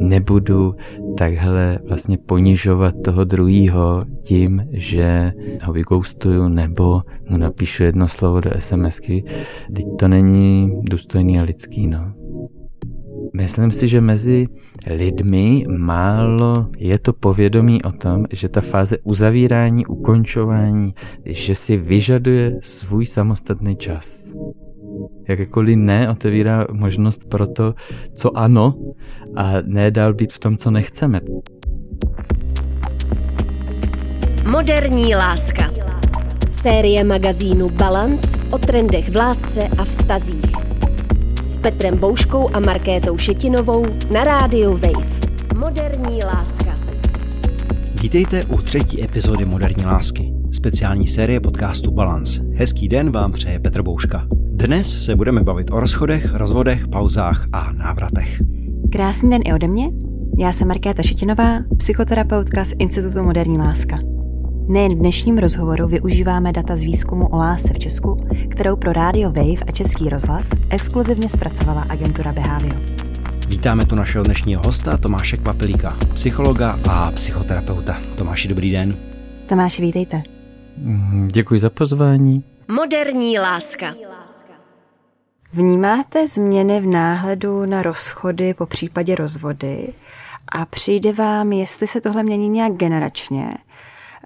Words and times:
nebudu 0.00 0.74
takhle 1.18 1.78
vlastně 1.88 2.18
ponižovat 2.18 2.94
toho 3.04 3.24
druhého 3.24 4.04
tím, 4.22 4.62
že 4.72 5.32
ho 5.64 5.72
vygoustuju 5.72 6.48
nebo 6.48 7.02
mu 7.30 7.36
napíšu 7.36 7.82
jedno 7.82 8.08
slovo 8.08 8.40
do 8.40 8.50
SMSky. 8.58 9.24
Teď 9.74 9.84
to 9.98 10.08
není 10.08 10.72
důstojný 10.82 11.40
a 11.40 11.42
lidský, 11.42 11.86
no. 11.86 12.12
Myslím 13.34 13.70
si, 13.70 13.88
že 13.88 14.00
mezi 14.00 14.46
lidmi 14.90 15.64
málo 15.78 16.68
je 16.78 16.98
to 16.98 17.12
povědomí 17.12 17.82
o 17.82 17.92
tom, 17.92 18.24
že 18.32 18.48
ta 18.48 18.60
fáze 18.60 18.98
uzavírání, 18.98 19.86
ukončování, 19.86 20.94
že 21.24 21.54
si 21.54 21.76
vyžaduje 21.76 22.58
svůj 22.62 23.06
samostatný 23.06 23.76
čas. 23.76 24.32
Jakékoliv 25.28 25.76
ne 25.76 26.10
otevírá 26.10 26.66
možnost 26.72 27.28
pro 27.28 27.46
to, 27.46 27.74
co 28.14 28.38
ano 28.38 28.74
a 29.36 29.52
ne 29.64 29.90
dál 29.90 30.14
být 30.14 30.32
v 30.32 30.38
tom, 30.38 30.56
co 30.56 30.70
nechceme. 30.70 31.20
Moderní 34.50 35.14
láska. 35.14 35.70
Série 36.48 37.04
magazínu 37.04 37.68
Balance 37.68 38.38
o 38.50 38.58
trendech 38.58 39.08
v 39.08 39.16
lásce 39.16 39.68
a 39.78 39.84
vztazích 39.84 40.68
s 41.48 41.58
Petrem 41.58 41.98
Bouškou 41.98 42.56
a 42.56 42.60
Markétou 42.60 43.18
Šetinovou 43.18 43.86
na 44.12 44.24
rádiu 44.24 44.72
Wave. 44.72 45.28
Moderní 45.56 46.24
láska. 46.24 46.78
Vítejte 48.02 48.44
u 48.44 48.56
třetí 48.62 49.04
epizody 49.04 49.44
Moderní 49.44 49.84
lásky, 49.84 50.32
speciální 50.52 51.06
série 51.06 51.40
podcastu 51.40 51.90
Balance. 51.90 52.42
Hezký 52.54 52.88
den 52.88 53.10
vám 53.10 53.32
přeje 53.32 53.58
Petr 53.58 53.82
Bouška. 53.82 54.26
Dnes 54.32 55.04
se 55.04 55.16
budeme 55.16 55.42
bavit 55.42 55.70
o 55.70 55.80
rozchodech, 55.80 56.34
rozvodech, 56.34 56.88
pauzách 56.88 57.46
a 57.52 57.72
návratech. 57.72 58.42
Krásný 58.92 59.30
den 59.30 59.42
i 59.44 59.52
ode 59.52 59.68
mě. 59.68 59.90
Já 60.38 60.52
jsem 60.52 60.68
Markéta 60.68 61.02
Šetinová, 61.02 61.58
psychoterapeutka 61.76 62.64
z 62.64 62.72
Institutu 62.78 63.22
Moderní 63.22 63.58
láska. 63.58 63.98
Nejen 64.68 64.92
v 64.92 64.98
dnešním 64.98 65.38
rozhovoru 65.38 65.88
využíváme 65.88 66.52
data 66.52 66.76
z 66.76 66.82
výzkumu 66.82 67.26
o 67.26 67.36
lásce 67.36 67.74
v 67.74 67.78
Česku, 67.78 68.16
kterou 68.50 68.76
pro 68.76 68.92
Radio 68.92 69.28
Wave 69.32 69.64
a 69.68 69.72
Český 69.72 70.08
rozhlas 70.08 70.50
exkluzivně 70.70 71.28
zpracovala 71.28 71.82
agentura 71.88 72.32
Behavio. 72.32 72.74
Vítáme 73.48 73.86
tu 73.86 73.94
našeho 73.94 74.24
dnešního 74.24 74.62
hosta 74.64 74.96
Tomáše 74.96 75.36
Kvapilíka, 75.36 75.96
psychologa 76.14 76.78
a 76.88 77.10
psychoterapeuta. 77.10 77.96
Tomáši, 78.16 78.48
dobrý 78.48 78.72
den. 78.72 78.96
Tomáši, 79.46 79.82
vítejte. 79.82 80.37
Mhm, 80.82 81.28
děkuji 81.32 81.60
za 81.60 81.70
pozvání. 81.70 82.44
Moderní 82.68 83.38
láska. 83.38 83.94
Vnímáte 85.52 86.28
změny 86.28 86.80
v 86.80 86.86
náhledu 86.86 87.66
na 87.66 87.82
rozchody 87.82 88.54
po 88.54 88.66
případě 88.66 89.14
rozvody 89.14 89.92
a 90.52 90.64
přijde 90.66 91.12
vám, 91.12 91.52
jestli 91.52 91.86
se 91.86 92.00
tohle 92.00 92.22
mění 92.22 92.48
nějak 92.48 92.72
generačně, 92.72 93.54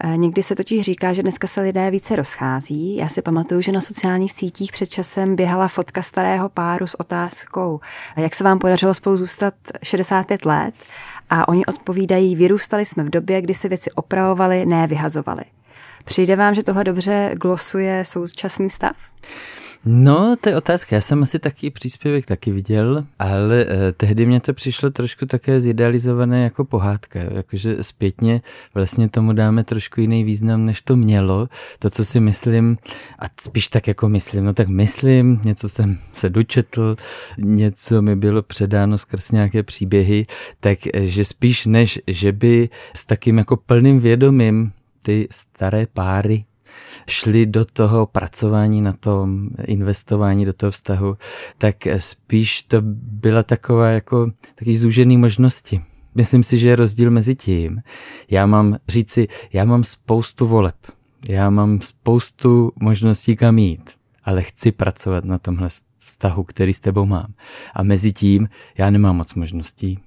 Eh, 0.04 0.16
někdy 0.16 0.42
se 0.42 0.54
totiž 0.54 0.84
říká, 0.84 1.12
že 1.12 1.22
dneska 1.22 1.46
se 1.46 1.60
lidé 1.60 1.90
více 1.90 2.16
rozchází. 2.16 2.96
Já 2.96 3.08
si 3.08 3.22
pamatuju, 3.22 3.60
že 3.60 3.72
na 3.72 3.80
sociálních 3.80 4.32
sítích 4.32 4.72
před 4.72 4.86
časem 4.86 5.36
běhala 5.36 5.68
fotka 5.68 6.02
starého 6.02 6.48
páru 6.48 6.86
s 6.86 7.00
otázkou, 7.00 7.80
jak 8.16 8.34
se 8.34 8.44
vám 8.44 8.58
podařilo 8.58 8.94
spolu 8.94 9.16
zůstat 9.16 9.54
65 9.82 10.44
let. 10.44 10.74
A 11.30 11.48
oni 11.48 11.66
odpovídají, 11.66 12.36
vyrůstali 12.36 12.86
jsme 12.86 13.04
v 13.04 13.10
době, 13.10 13.40
kdy 13.40 13.54
se 13.54 13.68
věci 13.68 13.90
opravovaly, 13.90 14.66
ne 14.66 14.86
vyhazovaly. 14.86 15.42
Přijde 16.04 16.36
vám, 16.36 16.54
že 16.54 16.62
tohle 16.62 16.84
dobře 16.84 17.34
glosuje 17.36 18.04
současný 18.04 18.70
stav? 18.70 18.96
No, 19.84 20.36
to 20.40 20.48
je 20.48 20.56
otázka. 20.56 20.96
Já 20.96 21.00
jsem 21.00 21.22
asi 21.22 21.38
taky 21.38 21.70
příspěvek 21.70 22.26
taky 22.26 22.52
viděl, 22.52 23.06
ale 23.18 23.66
eh, 23.68 23.92
tehdy 23.92 24.26
mě 24.26 24.40
to 24.40 24.54
přišlo 24.54 24.90
trošku 24.90 25.26
také 25.26 25.60
zidealizované 25.60 26.42
jako 26.42 26.64
pohádka. 26.64 27.18
Jakože 27.34 27.82
zpětně 27.82 28.42
vlastně 28.74 29.08
tomu 29.08 29.32
dáme 29.32 29.64
trošku 29.64 30.00
jiný 30.00 30.24
význam, 30.24 30.66
než 30.66 30.82
to 30.82 30.96
mělo. 30.96 31.48
To, 31.78 31.90
co 31.90 32.04
si 32.04 32.20
myslím, 32.20 32.78
a 33.18 33.24
spíš 33.40 33.68
tak 33.68 33.88
jako 33.88 34.08
myslím, 34.08 34.44
no 34.44 34.54
tak 34.54 34.68
myslím, 34.68 35.40
něco 35.44 35.68
jsem 35.68 35.98
se 36.12 36.30
dočetl, 36.30 36.96
něco 37.38 38.02
mi 38.02 38.16
bylo 38.16 38.42
předáno 38.42 38.98
skrz 38.98 39.30
nějaké 39.30 39.62
příběhy, 39.62 40.26
takže 40.60 41.24
spíš 41.24 41.66
než, 41.66 42.00
že 42.06 42.32
by 42.32 42.68
s 42.96 43.04
takým 43.04 43.38
jako 43.38 43.56
plným 43.56 44.00
vědomím 44.00 44.72
ty 45.02 45.28
staré 45.30 45.86
páry 45.86 46.44
šli 47.08 47.46
do 47.46 47.64
toho 47.64 48.06
pracování 48.06 48.80
na 48.80 48.92
tom, 48.92 49.48
investování 49.64 50.44
do 50.44 50.52
toho 50.52 50.70
vztahu, 50.70 51.16
tak 51.58 51.76
spíš 51.98 52.62
to 52.62 52.76
byla 52.94 53.42
taková 53.42 53.88
jako 53.88 54.30
taky 54.54 54.78
zúžený 54.78 55.16
možnosti. 55.16 55.82
Myslím 56.14 56.42
si, 56.42 56.58
že 56.58 56.68
je 56.68 56.76
rozdíl 56.76 57.10
mezi 57.10 57.34
tím. 57.34 57.82
Já 58.30 58.46
mám 58.46 58.76
říci, 58.88 59.28
já 59.52 59.64
mám 59.64 59.84
spoustu 59.84 60.46
voleb, 60.46 60.76
já 61.28 61.50
mám 61.50 61.80
spoustu 61.80 62.72
možností 62.80 63.36
kam 63.36 63.58
jít, 63.58 63.90
ale 64.24 64.42
chci 64.42 64.72
pracovat 64.72 65.24
na 65.24 65.38
tomhle 65.38 65.68
vztahu, 66.04 66.44
který 66.44 66.74
s 66.74 66.80
tebou 66.80 67.06
mám. 67.06 67.34
A 67.74 67.82
mezi 67.82 68.12
tím 68.12 68.48
já 68.78 68.90
nemám 68.90 69.16
moc 69.16 69.34
možností, 69.34 69.98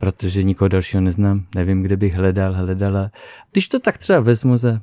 protože 0.00 0.42
nikoho 0.42 0.68
dalšího 0.68 1.00
neznám, 1.00 1.46
nevím, 1.54 1.82
kde 1.82 1.96
bych 1.96 2.14
hledal, 2.14 2.54
hledala. 2.54 3.10
Když 3.52 3.68
to 3.68 3.80
tak 3.80 3.98
třeba 3.98 4.20
vezmu 4.20 4.56
za 4.56 4.80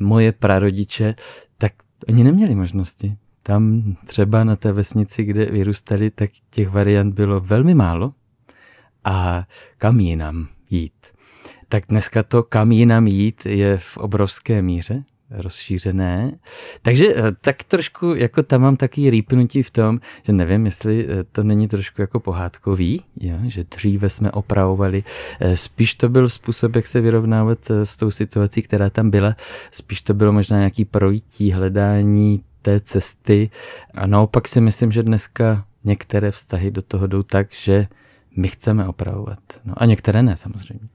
moje 0.00 0.32
prarodiče, 0.32 1.14
tak 1.58 1.72
oni 2.08 2.24
neměli 2.24 2.54
možnosti. 2.54 3.16
Tam 3.42 3.82
třeba 4.06 4.44
na 4.44 4.56
té 4.56 4.72
vesnici, 4.72 5.24
kde 5.24 5.44
vyrůstali, 5.44 6.10
tak 6.10 6.30
těch 6.50 6.68
variant 6.68 7.14
bylo 7.14 7.40
velmi 7.40 7.74
málo. 7.74 8.14
A 9.04 9.46
kam 9.78 10.00
jinam 10.00 10.48
jít? 10.70 11.06
Tak 11.68 11.84
dneska 11.88 12.22
to, 12.22 12.42
kam 12.42 12.72
jinam 12.72 13.06
jít, 13.06 13.46
je 13.46 13.78
v 13.78 13.96
obrovské 13.96 14.62
míře 14.62 15.04
rozšířené. 15.34 16.32
Takže 16.82 17.06
eh, 17.16 17.22
tak 17.40 17.62
trošku 17.62 18.14
jako 18.14 18.42
tam 18.42 18.60
mám 18.60 18.76
taky 18.76 19.10
rýpnutí 19.10 19.62
v 19.62 19.70
tom, 19.70 20.00
že 20.22 20.32
nevím, 20.32 20.66
jestli 20.66 21.06
eh, 21.08 21.24
to 21.24 21.42
není 21.42 21.68
trošku 21.68 22.00
jako 22.00 22.20
pohádkový, 22.20 23.02
jo? 23.20 23.36
že 23.46 23.64
dříve 23.64 24.10
jsme 24.10 24.30
opravovali. 24.30 25.04
Eh, 25.40 25.56
spíš 25.56 25.94
to 25.94 26.08
byl 26.08 26.28
způsob, 26.28 26.76
jak 26.76 26.86
se 26.86 27.00
vyrovnávat 27.00 27.58
s 27.70 27.96
tou 27.96 28.10
situací, 28.10 28.62
která 28.62 28.90
tam 28.90 29.10
byla. 29.10 29.36
Spíš 29.70 30.00
to 30.00 30.14
bylo 30.14 30.32
možná 30.32 30.58
nějaký 30.58 30.84
projítí, 30.84 31.52
hledání 31.52 32.42
té 32.62 32.80
cesty. 32.80 33.50
A 33.94 34.06
naopak 34.06 34.48
si 34.48 34.60
myslím, 34.60 34.92
že 34.92 35.02
dneska 35.02 35.64
některé 35.84 36.30
vztahy 36.30 36.70
do 36.70 36.82
toho 36.82 37.06
jdou 37.06 37.22
tak, 37.22 37.46
že 37.52 37.86
my 38.36 38.48
chceme 38.48 38.88
opravovat. 38.88 39.38
No 39.64 39.74
a 39.76 39.84
některé 39.84 40.22
ne 40.22 40.36
samozřejmě. 40.36 40.88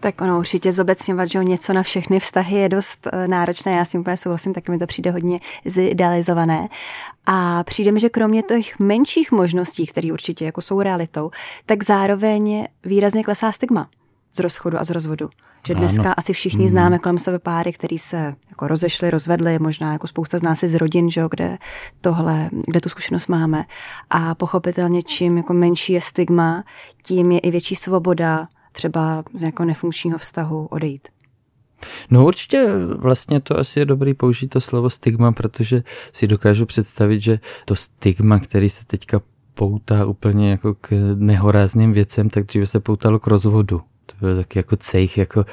Tak 0.00 0.20
ono 0.20 0.38
určitě 0.38 0.72
zobecňovat, 0.72 1.30
že 1.30 1.44
něco 1.44 1.72
na 1.72 1.82
všechny 1.82 2.20
vztahy 2.20 2.56
je 2.56 2.68
dost 2.68 3.06
eh, 3.12 3.28
náročné. 3.28 3.72
Já 3.72 3.84
s 3.84 3.90
tím 3.90 4.00
úplně 4.00 4.16
souhlasím, 4.16 4.54
taky 4.54 4.70
mi 4.70 4.78
to 4.78 4.86
přijde 4.86 5.10
hodně 5.10 5.40
zidealizované. 5.64 6.68
A 7.26 7.64
přijde 7.64 7.92
mi, 7.92 8.00
že 8.00 8.08
kromě 8.08 8.42
těch 8.42 8.78
menších 8.78 9.32
možností, 9.32 9.86
které 9.86 10.12
určitě 10.12 10.44
jako 10.44 10.62
jsou 10.62 10.80
realitou, 10.80 11.30
tak 11.66 11.82
zároveň 11.82 12.66
výrazně 12.84 13.24
klesá 13.24 13.52
stigma 13.52 13.88
z 14.36 14.40
rozchodu 14.40 14.80
a 14.80 14.84
z 14.84 14.90
rozvodu. 14.90 15.28
Že 15.66 15.74
dneska 15.74 16.02
ano. 16.02 16.14
asi 16.16 16.32
všichni 16.32 16.62
mm. 16.62 16.68
známe 16.68 16.98
kolem 16.98 17.18
sebe 17.18 17.38
páry, 17.38 17.72
který 17.72 17.98
se 17.98 18.34
jako 18.48 18.68
rozešli, 18.68 19.10
rozvedli, 19.10 19.58
možná 19.58 19.92
jako 19.92 20.06
spousta 20.06 20.38
z 20.38 20.42
nás 20.42 20.62
je 20.62 20.68
z 20.68 20.74
rodin, 20.74 21.10
že 21.10 21.20
jo, 21.20 21.28
kde 21.30 21.58
tohle, 22.00 22.50
kde 22.66 22.80
tu 22.80 22.88
zkušenost 22.88 23.26
máme. 23.26 23.64
A 24.10 24.34
pochopitelně 24.34 25.02
čím 25.02 25.36
jako 25.36 25.52
menší 25.52 25.92
je 25.92 26.00
stigma, 26.00 26.64
tím 27.02 27.32
je 27.32 27.38
i 27.38 27.50
větší 27.50 27.74
svoboda 27.74 28.48
třeba 28.76 29.24
z 29.34 29.40
nějakého 29.40 29.66
nefunkčního 29.66 30.18
vztahu 30.18 30.66
odejít? 30.66 31.08
No 32.10 32.26
určitě 32.26 32.66
vlastně 32.96 33.40
to 33.40 33.58
asi 33.58 33.78
je 33.78 33.84
dobrý 33.84 34.14
použít 34.14 34.48
to 34.48 34.60
slovo 34.60 34.90
stigma, 34.90 35.32
protože 35.32 35.82
si 36.12 36.26
dokážu 36.26 36.66
představit, 36.66 37.22
že 37.22 37.40
to 37.64 37.76
stigma, 37.76 38.38
který 38.38 38.70
se 38.70 38.86
teďka 38.86 39.20
poutá 39.54 40.06
úplně 40.06 40.50
jako 40.50 40.74
k 40.74 41.14
nehorázným 41.14 41.92
věcem, 41.92 42.30
tak 42.30 42.44
dříve 42.46 42.66
se 42.66 42.80
poutalo 42.80 43.18
k 43.18 43.26
rozvodu. 43.26 43.82
To 44.06 44.14
byl 44.20 44.36
taky 44.36 44.58
jako 44.58 44.76
cejch, 44.76 45.18
jako 45.18 45.44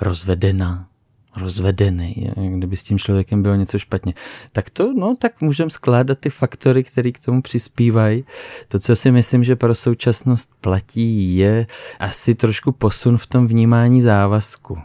rozvedená, 0.00 0.87
rozvedený, 1.36 2.30
kdyby 2.48 2.76
s 2.76 2.82
tím 2.82 2.98
člověkem 2.98 3.42
bylo 3.42 3.54
něco 3.54 3.78
špatně. 3.78 4.14
Tak 4.52 4.70
to, 4.70 4.92
no, 4.92 5.16
tak 5.16 5.40
můžeme 5.40 5.70
skládat 5.70 6.18
ty 6.18 6.30
faktory, 6.30 6.84
které 6.84 7.12
k 7.12 7.18
tomu 7.18 7.42
přispívají. 7.42 8.24
To, 8.68 8.78
co 8.78 8.96
si 8.96 9.10
myslím, 9.10 9.44
že 9.44 9.56
pro 9.56 9.74
současnost 9.74 10.50
platí, 10.60 11.36
je 11.36 11.66
asi 12.00 12.34
trošku 12.34 12.72
posun 12.72 13.18
v 13.18 13.26
tom 13.26 13.46
vnímání 13.46 14.02
závazku. 14.02 14.78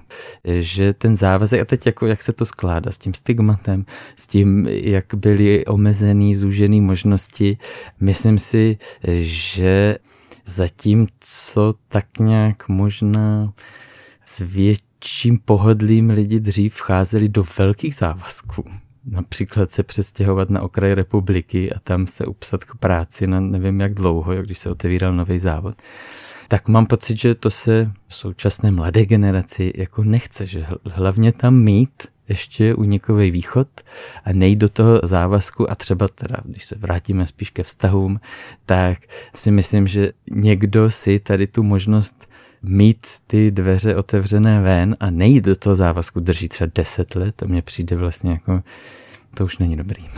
Že 0.59 0.93
ten 0.93 1.15
závazek, 1.15 1.61
a 1.61 1.65
teď 1.65 1.85
jako 1.85 2.05
jak 2.05 2.23
se 2.23 2.33
to 2.33 2.45
skládá 2.45 2.91
s 2.91 2.97
tím 2.97 3.13
stigmatem, 3.13 3.85
s 4.15 4.27
tím, 4.27 4.67
jak 4.67 5.05
byly 5.15 5.65
omezený, 5.65 6.35
zúžený 6.35 6.81
možnosti, 6.81 7.57
myslím 7.99 8.39
si, 8.39 8.77
že 9.21 9.97
zatím, 10.45 11.07
co 11.19 11.73
tak 11.87 12.05
nějak 12.19 12.69
možná 12.69 13.53
svět 14.25 14.79
čím 15.03 15.37
pohodlím 15.37 16.09
lidi 16.09 16.39
dřív 16.39 16.73
vcházeli 16.73 17.29
do 17.29 17.43
velkých 17.57 17.95
závazků. 17.95 18.65
Například 19.05 19.71
se 19.71 19.83
přestěhovat 19.83 20.49
na 20.49 20.61
okraj 20.61 20.93
republiky 20.93 21.73
a 21.73 21.79
tam 21.79 22.07
se 22.07 22.25
upsat 22.25 22.63
k 22.63 22.75
práci 22.75 23.27
na 23.27 23.39
nevím 23.39 23.81
jak 23.81 23.93
dlouho, 23.93 24.35
když 24.35 24.57
se 24.57 24.69
otevíral 24.69 25.13
nový 25.13 25.39
závod. 25.39 25.75
tak 26.47 26.67
mám 26.67 26.85
pocit, 26.85 27.19
že 27.19 27.35
to 27.35 27.51
se 27.51 27.91
současné 28.09 28.71
mladé 28.71 29.05
generaci 29.05 29.73
jako 29.75 30.03
nechce, 30.03 30.45
že 30.45 30.65
hlavně 30.85 31.31
tam 31.31 31.55
mít 31.55 32.03
ještě 32.29 32.75
unikový 32.75 33.31
východ 33.31 33.67
a 34.25 34.33
nejít 34.33 34.59
do 34.59 34.69
toho 34.69 34.99
závazku 35.03 35.71
a 35.71 35.75
třeba 35.75 36.07
teda, 36.07 36.37
když 36.45 36.65
se 36.65 36.75
vrátíme 36.75 37.27
spíš 37.27 37.49
ke 37.49 37.63
vztahům, 37.63 38.19
tak 38.65 38.97
si 39.35 39.51
myslím, 39.51 39.87
že 39.87 40.11
někdo 40.31 40.91
si 40.91 41.19
tady 41.19 41.47
tu 41.47 41.63
možnost 41.63 42.32
mít 42.63 43.07
ty 43.27 43.51
dveře 43.51 43.95
otevřené 43.95 44.61
ven 44.61 44.95
a 44.99 45.09
nejít 45.09 45.45
do 45.45 45.55
toho 45.55 45.75
závazku 45.75 46.19
drží 46.19 46.49
třeba 46.49 46.71
10 46.75 47.15
let, 47.15 47.35
to 47.35 47.47
mně 47.47 47.61
přijde 47.61 47.95
vlastně 47.95 48.31
jako, 48.31 48.63
to 49.33 49.45
už 49.45 49.57
není 49.57 49.77
dobrý. 49.77 50.03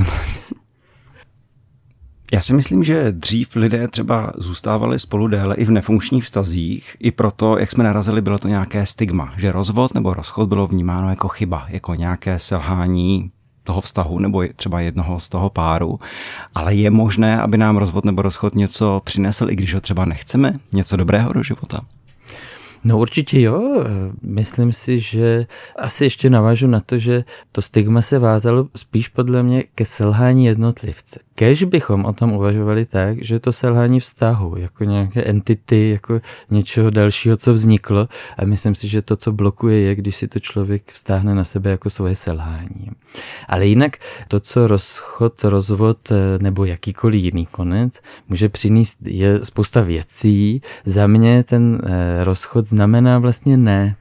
Já 2.34 2.42
si 2.42 2.54
myslím, 2.54 2.84
že 2.84 3.12
dřív 3.12 3.56
lidé 3.56 3.88
třeba 3.88 4.34
zůstávali 4.38 5.00
spolu 5.00 5.28
déle 5.28 5.56
i 5.56 5.66
v 5.66 5.72
nefunkčních 5.72 6.24
vztazích, 6.24 6.98
i 7.00 7.12
proto, 7.12 7.58
jak 7.58 7.72
jsme 7.72 7.84
narazili, 7.84 8.22
bylo 8.22 8.38
to 8.38 8.48
nějaké 8.48 8.86
stigma, 8.86 9.34
že 9.38 9.52
rozvod 9.52 9.94
nebo 9.94 10.14
rozchod 10.14 10.50
bylo 10.50 10.68
vnímáno 10.68 11.10
jako 11.10 11.28
chyba, 11.28 11.66
jako 11.70 11.96
nějaké 11.96 12.40
selhání 12.40 13.32
toho 13.64 13.82
vztahu 13.82 14.20
nebo 14.20 14.44
třeba 14.56 14.80
jednoho 14.80 15.20
z 15.20 15.30
toho 15.30 15.50
páru, 15.50 16.00
ale 16.56 16.76
je 16.76 16.92
možné, 16.92 17.42
aby 17.42 17.58
nám 17.58 17.78
rozvod 17.78 18.06
nebo 18.06 18.22
rozchod 18.22 18.56
něco 18.56 19.02
přinesl, 19.06 19.50
i 19.50 19.56
když 19.56 19.74
ho 19.74 19.82
třeba 19.82 20.06
nechceme, 20.06 20.54
něco 20.72 20.96
dobrého 20.96 21.34
do 21.34 21.44
života? 21.44 21.82
No 22.86 23.00
určitě 23.00 23.42
jo. 23.42 23.84
Myslím 24.22 24.72
si, 24.72 25.00
že 25.00 25.48
asi 25.76 26.04
ještě 26.04 26.30
navážu 26.30 26.68
na 26.68 26.80
to, 26.80 27.00
že 27.00 27.24
to 27.52 27.62
stigma 27.62 28.02
se 28.02 28.20
vázalo 28.20 28.68
spíš 28.76 29.08
podle 29.08 29.44
mě 29.44 29.64
ke 29.76 29.86
selhání 29.86 30.46
jednotlivce. 30.46 31.20
Kež 31.36 31.64
bychom 31.64 32.06
o 32.06 32.14
tom 32.14 32.34
uvažovali 32.34 32.86
tak, 32.86 33.24
že 33.24 33.40
to 33.40 33.52
selhání 33.52 34.00
vztahu, 34.00 34.58
jako 34.58 34.84
nějaké 34.84 35.24
entity, 35.24 35.90
jako 35.90 36.22
něčeho 36.50 36.90
dalšího, 36.90 37.38
co 37.38 37.54
vzniklo 37.54 38.08
a 38.38 38.46
myslím 38.46 38.76
si, 38.76 38.88
že 38.88 39.02
to, 39.02 39.16
co 39.16 39.32
blokuje, 39.32 39.80
je, 39.80 39.96
když 39.96 40.16
si 40.16 40.28
to 40.28 40.40
člověk 40.40 40.92
vztáhne 40.92 41.36
na 41.36 41.44
sebe 41.44 41.70
jako 41.70 41.90
svoje 41.90 42.16
selhání. 42.16 42.92
Ale 43.48 43.66
jinak 43.66 43.98
to, 44.28 44.40
co 44.40 44.68
rozchod, 44.68 45.44
rozvod 45.44 46.12
eh, 46.12 46.16
nebo 46.40 46.66
jakýkoliv 46.66 47.24
jiný 47.24 47.46
konec 47.46 48.00
může 48.30 48.50
přinést, 48.50 48.98
je 49.06 49.46
spousta 49.46 49.82
věcí. 49.82 50.62
Za 50.86 51.08
mě 51.08 51.44
ten 51.44 51.82
eh, 51.84 52.24
rozchod 52.24 52.68
znamená 52.76 53.20
vlastně 53.20 53.58
ne. 53.58 53.96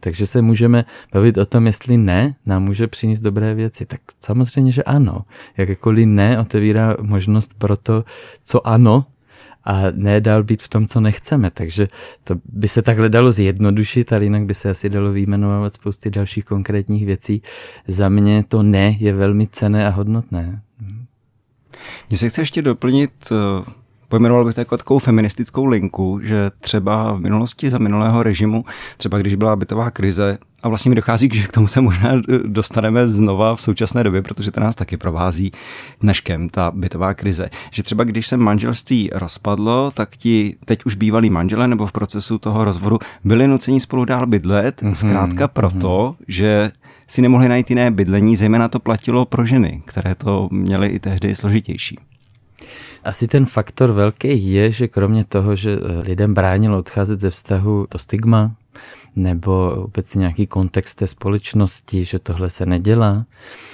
Takže 0.00 0.26
se 0.26 0.42
můžeme 0.42 0.84
bavit 1.12 1.38
o 1.38 1.46
tom, 1.46 1.66
jestli 1.66 1.96
ne 1.96 2.34
nám 2.46 2.64
může 2.64 2.86
přinést 2.86 3.20
dobré 3.20 3.54
věci. 3.54 3.86
Tak 3.86 4.00
samozřejmě, 4.20 4.72
že 4.72 4.82
ano. 4.82 5.24
Jakékoliv 5.56 6.06
ne 6.06 6.40
otevírá 6.40 6.96
možnost 7.00 7.54
pro 7.58 7.76
to, 7.76 8.04
co 8.42 8.66
ano, 8.66 9.06
a 9.64 9.82
ne 9.92 10.20
dál 10.20 10.42
být 10.42 10.62
v 10.62 10.68
tom, 10.68 10.86
co 10.86 11.00
nechceme. 11.00 11.50
Takže 11.50 11.88
to 12.24 12.34
by 12.44 12.68
se 12.68 12.82
takhle 12.82 13.08
dalo 13.08 13.32
zjednodušit, 13.32 14.12
ale 14.12 14.24
jinak 14.24 14.44
by 14.44 14.54
se 14.54 14.70
asi 14.70 14.88
dalo 14.88 15.12
vyjmenovat 15.12 15.74
spousty 15.74 16.10
dalších 16.10 16.44
konkrétních 16.44 17.06
věcí. 17.06 17.42
Za 17.88 18.08
mě 18.08 18.44
to 18.48 18.62
ne 18.62 18.96
je 18.98 19.12
velmi 19.12 19.46
cené 19.46 19.86
a 19.86 19.90
hodnotné. 19.90 20.62
Mně 22.10 22.18
se 22.18 22.28
chce 22.28 22.40
ještě 22.40 22.62
doplnit 22.62 23.12
eh, 23.32 23.70
pojmenoval 24.08 24.44
bych 24.44 24.54
to 24.54 24.60
jako 24.60 24.76
takovou 24.76 24.98
feministickou 24.98 25.64
linku, 25.64 26.20
že 26.22 26.50
třeba 26.60 27.12
v 27.12 27.20
minulosti 27.20 27.70
za 27.70 27.78
minulého 27.78 28.22
režimu, 28.22 28.64
třeba 28.96 29.18
když 29.18 29.34
byla 29.34 29.56
bytová 29.56 29.90
krize, 29.90 30.38
a 30.64 30.68
vlastně 30.68 30.88
mi 30.88 30.94
dochází, 30.94 31.28
že 31.32 31.46
k 31.46 31.52
tomu 31.52 31.68
se 31.68 31.80
možná 31.80 32.10
dostaneme 32.46 33.08
znova 33.08 33.56
v 33.56 33.62
současné 33.62 34.04
době, 34.04 34.22
protože 34.22 34.50
to 34.50 34.60
nás 34.60 34.74
taky 34.74 34.96
provází 34.96 35.52
dneškem, 36.00 36.48
ta 36.48 36.70
bytová 36.74 37.14
krize. 37.14 37.50
Že 37.70 37.82
třeba 37.82 38.04
když 38.04 38.26
se 38.26 38.36
manželství 38.36 39.10
rozpadlo, 39.12 39.90
tak 39.90 40.16
ti 40.16 40.56
teď 40.64 40.84
už 40.84 40.94
bývalí 40.94 41.30
manželé 41.30 41.68
nebo 41.68 41.86
v 41.86 41.92
procesu 41.92 42.38
toho 42.38 42.64
rozvodu 42.64 42.98
byli 43.24 43.48
nuceni 43.48 43.80
spolu 43.80 44.04
dál 44.04 44.26
bydlet, 44.26 44.82
mm-hmm. 44.82 44.92
zkrátka 44.92 45.48
proto, 45.48 46.14
mm-hmm. 46.18 46.24
že 46.28 46.72
si 47.06 47.22
nemohli 47.22 47.48
najít 47.48 47.70
jiné 47.70 47.90
bydlení, 47.90 48.36
zejména 48.36 48.68
to 48.68 48.80
platilo 48.80 49.24
pro 49.24 49.44
ženy, 49.44 49.82
které 49.84 50.14
to 50.14 50.48
měly 50.50 50.88
i 50.88 50.98
tehdy 50.98 51.34
složitější. 51.34 51.98
Asi 53.04 53.28
ten 53.28 53.46
faktor 53.46 53.92
velký 53.92 54.52
je, 54.52 54.72
že 54.72 54.88
kromě 54.88 55.24
toho, 55.24 55.56
že 55.56 55.72
eh, 55.72 56.00
lidem 56.00 56.34
bránilo 56.34 56.78
odcházet 56.78 57.20
ze 57.20 57.30
vztahu 57.30 57.86
to 57.88 57.98
stigma, 57.98 58.54
nebo 59.16 59.74
vůbec 59.76 60.14
nějaký 60.14 60.46
kontext 60.46 60.98
té 60.98 61.06
společnosti, 61.06 62.04
že 62.04 62.18
tohle 62.18 62.50
se 62.50 62.66
nedělá, 62.66 63.26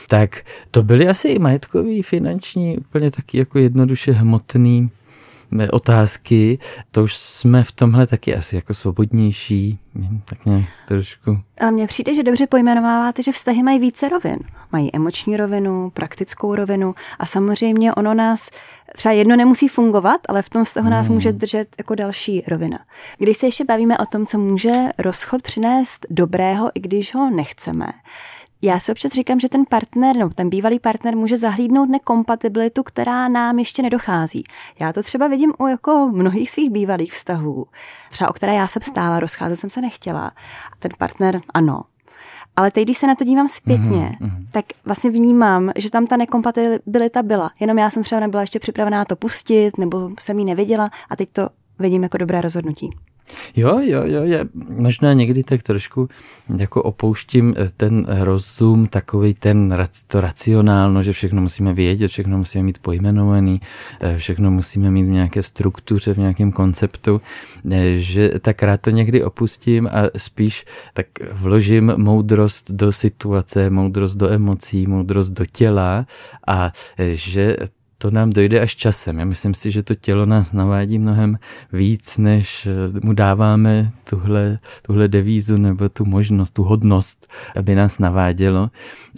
tak 0.09 0.45
to 0.71 0.83
byly 0.83 1.09
asi 1.09 1.29
i 1.29 1.39
majetkový, 1.39 2.03
finanční, 2.03 2.79
úplně 2.79 3.11
taky 3.11 3.39
jako 3.39 3.59
jednoduše 3.59 4.13
hmotný 4.13 4.91
otázky, 5.71 6.59
to 6.91 7.05
už 7.05 7.17
jsme 7.17 7.65
v 7.65 7.73
tomhle 7.73 8.07
taky 8.07 8.37
asi 8.37 8.57
jako 8.57 8.75
svobodnější, 8.75 9.79
tak 10.25 10.47
nějak 10.47 10.65
trošku. 10.89 11.39
Ale 11.61 11.71
mně 11.71 11.87
přijde, 11.87 12.15
že 12.15 12.23
dobře 12.23 12.47
pojmenováváte, 12.47 13.23
že 13.23 13.33
vztahy 13.33 13.63
mají 13.63 13.79
více 13.79 14.09
rovin. 14.09 14.39
Mají 14.73 14.97
emoční 14.97 15.37
rovinu, 15.37 15.91
praktickou 15.91 16.55
rovinu 16.55 16.95
a 17.19 17.27
samozřejmě 17.27 17.95
ono 17.95 18.15
nás, 18.15 18.51
třeba 18.97 19.13
jedno 19.13 19.37
nemusí 19.37 19.69
fungovat, 19.69 20.21
ale 20.29 20.43
v 20.43 20.49
tom 20.49 20.65
vztahu 20.65 20.85
hmm. 20.85 20.93
nás 20.93 21.09
může 21.09 21.33
držet 21.33 21.69
jako 21.79 21.95
další 21.95 22.45
rovina. 22.49 22.79
Když 23.19 23.37
se 23.37 23.47
ještě 23.47 23.65
bavíme 23.65 23.99
o 23.99 24.07
tom, 24.07 24.27
co 24.27 24.39
může 24.39 24.73
rozchod 24.99 25.43
přinést 25.43 26.07
dobrého, 26.11 26.71
i 26.75 26.81
když 26.81 27.15
ho 27.15 27.31
nechceme, 27.31 27.87
já 28.63 28.79
si 28.79 28.93
občas 28.93 29.13
říkám, 29.13 29.41
že 29.41 29.49
ten 29.49 29.65
partner, 29.69 30.17
no 30.17 30.31
ten 30.31 30.49
bývalý 30.49 30.79
partner 30.79 31.17
může 31.17 31.37
zahlídnout 31.37 31.89
nekompatibilitu, 31.89 32.83
která 32.83 33.29
nám 33.29 33.59
ještě 33.59 33.83
nedochází. 33.83 34.45
Já 34.81 34.93
to 34.93 35.03
třeba 35.03 35.29
vidím 35.29 35.53
u 35.59 35.67
jako 35.67 36.11
mnohých 36.13 36.51
svých 36.51 36.71
bývalých 36.71 37.13
vztahů, 37.13 37.67
třeba 38.11 38.31
o 38.31 38.33
které 38.33 38.55
já 38.55 38.67
jsem 38.67 38.83
stála, 38.83 39.21
rozcházet 39.21 39.57
jsem 39.57 39.71
se 39.71 39.81
nechtěla. 39.81 40.33
Ten 40.79 40.91
partner, 40.99 41.41
ano, 41.55 41.83
ale 42.57 42.71
teď, 42.71 42.85
když 42.85 42.99
se 42.99 43.07
na 43.07 43.15
to 43.15 43.25
dívám 43.25 43.49
zpětně, 43.49 44.17
mm-hmm. 44.21 44.47
tak 44.53 44.65
vlastně 44.85 45.11
vnímám, 45.11 45.71
že 45.77 45.91
tam 45.91 46.07
ta 46.07 46.17
nekompatibilita 46.17 47.23
byla. 47.23 47.51
Jenom 47.61 47.79
já 47.79 47.91
jsem 47.91 48.03
třeba 48.03 48.21
nebyla 48.21 48.41
ještě 48.41 48.59
připravená 48.59 49.05
to 49.05 49.17
pustit, 49.17 49.79
nebo 49.79 50.11
jsem 50.21 50.39
ji 50.39 50.45
neviděla 50.45 50.91
a 51.11 51.17
teď 51.17 51.33
to 51.33 51.49
vidím 51.79 52.03
jako 52.03 52.19
dobré 52.19 52.41
rozhodnutí. 52.41 52.91
Jo, 53.57 53.81
jo, 53.83 54.03
jo, 54.05 54.23
je, 54.23 54.49
možná 54.69 55.13
někdy 55.13 55.43
tak 55.43 55.63
trošku 55.63 56.09
jako 56.59 56.83
opouštím 56.83 57.55
eh, 57.57 57.69
ten 57.77 58.07
rozum, 58.09 58.87
takový 58.87 59.35
ten 59.35 59.77
to 60.07 60.21
racionálno, 60.21 61.03
že 61.03 61.13
všechno 61.13 61.43
musíme 61.43 61.73
vědět, 61.73 62.09
všechno 62.09 62.39
musíme 62.39 62.65
mít 62.65 62.79
pojmenovaný, 62.79 63.61
eh, 64.01 64.19
všechno 64.19 64.51
musíme 64.51 64.91
mít 64.91 65.03
v 65.03 65.09
nějaké 65.09 65.43
struktuře, 65.43 66.15
v 66.15 66.19
nějakém 66.19 66.53
konceptu, 66.53 67.21
eh, 67.71 67.99
že 67.99 68.31
tak 68.41 68.63
rád 68.63 68.81
to 68.81 68.91
někdy 68.91 69.25
opustím 69.25 69.87
a 69.87 70.11
spíš 70.17 70.65
tak 70.95 71.07
vložím 71.33 71.93
moudrost 71.97 72.71
do 72.71 72.93
situace, 72.93 73.71
moudrost 73.71 74.17
do 74.17 74.29
emocí, 74.29 74.87
moudrost 74.87 75.33
do 75.33 75.47
těla 75.47 76.07
a 76.47 76.73
že 77.15 77.57
to 78.03 78.11
nám 78.11 78.31
dojde 78.31 78.61
až 78.61 78.77
časem. 78.77 79.19
Já 79.19 79.25
myslím 79.25 79.55
si, 79.55 79.71
že 79.71 79.83
to 79.83 79.95
tělo 79.95 80.27
nás 80.27 80.53
navádí 80.53 80.99
mnohem 80.99 81.39
víc, 81.73 82.19
než 82.19 82.67
eh, 82.67 83.01
mu 83.03 83.13
dáváme 83.13 83.93
tuhle, 84.11 84.59
tuhle 84.83 85.09
devízu 85.09 85.57
nebo 85.57 85.89
tu 85.89 86.05
možnost, 86.05 86.51
tu 86.51 86.63
hodnost, 86.63 87.33
aby 87.57 87.75
nás 87.75 87.99
navádělo. 87.99 88.71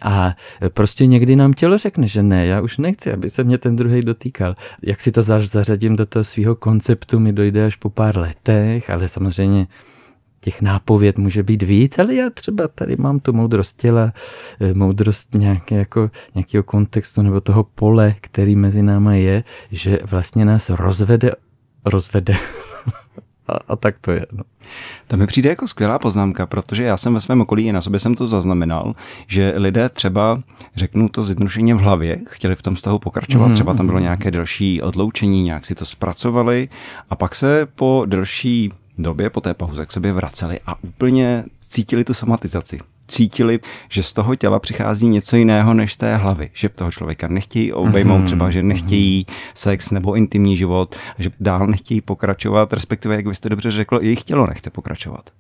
A 0.02 0.34
eh, 0.62 0.70
prostě 0.70 1.06
někdy 1.06 1.36
nám 1.36 1.52
tělo 1.52 1.78
řekne, 1.78 2.06
že 2.06 2.22
ne, 2.22 2.46
já 2.46 2.60
už 2.60 2.78
nechci, 2.78 3.12
aby 3.12 3.30
se 3.30 3.44
mě 3.44 3.58
ten 3.58 3.76
druhý 3.76 4.02
dotýkal. 4.02 4.54
Jak 4.82 5.00
si 5.00 5.12
to 5.12 5.22
zařadím 5.22 5.96
do 5.96 6.06
toho 6.06 6.24
svého 6.24 6.54
konceptu, 6.54 7.18
mi 7.18 7.32
dojde 7.32 7.66
až 7.66 7.76
po 7.76 7.90
pár 7.90 8.18
letech, 8.18 8.90
ale 8.90 9.08
samozřejmě 9.08 9.66
těch 10.42 10.62
nápověd 10.62 11.18
může 11.18 11.42
být 11.42 11.62
víc, 11.62 11.99
ale 11.99 12.14
já 12.14 12.30
třeba 12.30 12.68
tady 12.68 12.96
mám 12.96 13.20
tu 13.20 13.32
moudrost 13.32 13.80
těla, 13.80 14.12
eh, 14.61 14.75
moudrost 14.75 15.34
nějaké, 15.34 15.75
jako, 15.75 16.11
nějakého 16.34 16.62
kontextu 16.62 17.22
nebo 17.22 17.40
toho 17.40 17.64
pole, 17.64 18.14
který 18.20 18.56
mezi 18.56 18.82
náma 18.82 19.14
je, 19.14 19.44
že 19.70 19.99
vlastně 20.04 20.44
nás 20.44 20.70
rozvede, 20.70 21.32
rozvede. 21.84 22.34
a, 23.49 23.52
a 23.68 23.76
tak 23.76 23.99
to 23.99 24.12
je. 24.12 24.26
No. 24.32 24.44
To 25.08 25.16
mi 25.16 25.26
přijde 25.26 25.50
jako 25.50 25.68
skvělá 25.68 25.99
poznámka, 25.99 26.46
protože 26.46 26.82
já 26.82 26.96
jsem 26.96 27.14
ve 27.14 27.20
svém 27.20 27.40
okolí 27.40 27.66
i 27.66 27.72
na 27.72 27.80
sobě 27.80 28.00
jsem 28.00 28.14
to 28.14 28.28
zaznamenal, 28.28 28.94
že 29.26 29.54
lidé 29.56 29.88
třeba, 29.88 30.40
řeknu 30.76 31.08
to 31.08 31.25
zjednodušeně 31.25 31.75
v 31.75 31.78
hlavě, 31.78 32.20
chtěli 32.28 32.54
v 32.54 32.62
tom 32.62 32.75
vztahu 32.75 32.99
pokračovat, 32.99 33.46
mm, 33.49 33.54
třeba 33.54 33.75
tam 33.75 33.87
bylo 33.87 33.99
nějaké 33.99 34.30
delší 34.30 34.82
odloučení, 34.82 35.42
nějak 35.42 35.66
si 35.66 35.75
to 35.75 35.87
zpracovali 35.87 36.68
a 37.11 37.16
pak 37.16 37.34
se 37.34 37.66
po 37.75 38.04
delší 38.06 38.72
době 39.02 39.30
po 39.30 39.40
té 39.40 39.54
pauze 39.54 39.87
k 39.87 39.92
sobě 39.92 40.12
vraceli 40.12 40.61
a 40.66 40.85
úplně 40.85 41.44
cítili 41.61 42.04
tu 42.04 42.14
somatizaci. 42.14 42.78
Cítili, 43.09 43.61
že 43.88 44.02
z 44.02 44.12
toho 44.12 44.37
těla 44.37 44.59
přichází 44.59 45.09
něco 45.09 45.37
jiného 45.37 45.75
než 45.75 45.92
z 45.92 45.97
té 45.97 46.16
hlavy. 46.16 46.50
Že 46.52 46.68
toho 46.68 46.90
člověka 46.90 47.28
nechtějí 47.28 47.73
obejmout, 47.73 48.18
mm-hmm. 48.18 48.26
třeba, 48.26 48.50
že 48.50 48.62
nechtějí 48.62 49.26
sex 49.54 49.90
nebo 49.90 50.14
intimní 50.14 50.56
život, 50.56 50.97
že 51.18 51.30
dál 51.40 51.66
nechtějí 51.66 52.00
pokračovat, 52.00 52.73
respektive, 52.73 53.14
jak 53.14 53.26
byste 53.26 53.49
dobře 53.49 53.71
řekl, 53.71 53.99
jejich 54.02 54.25
tělo 54.25 54.47
nechce 54.47 54.71
pokračovat. 54.71 55.30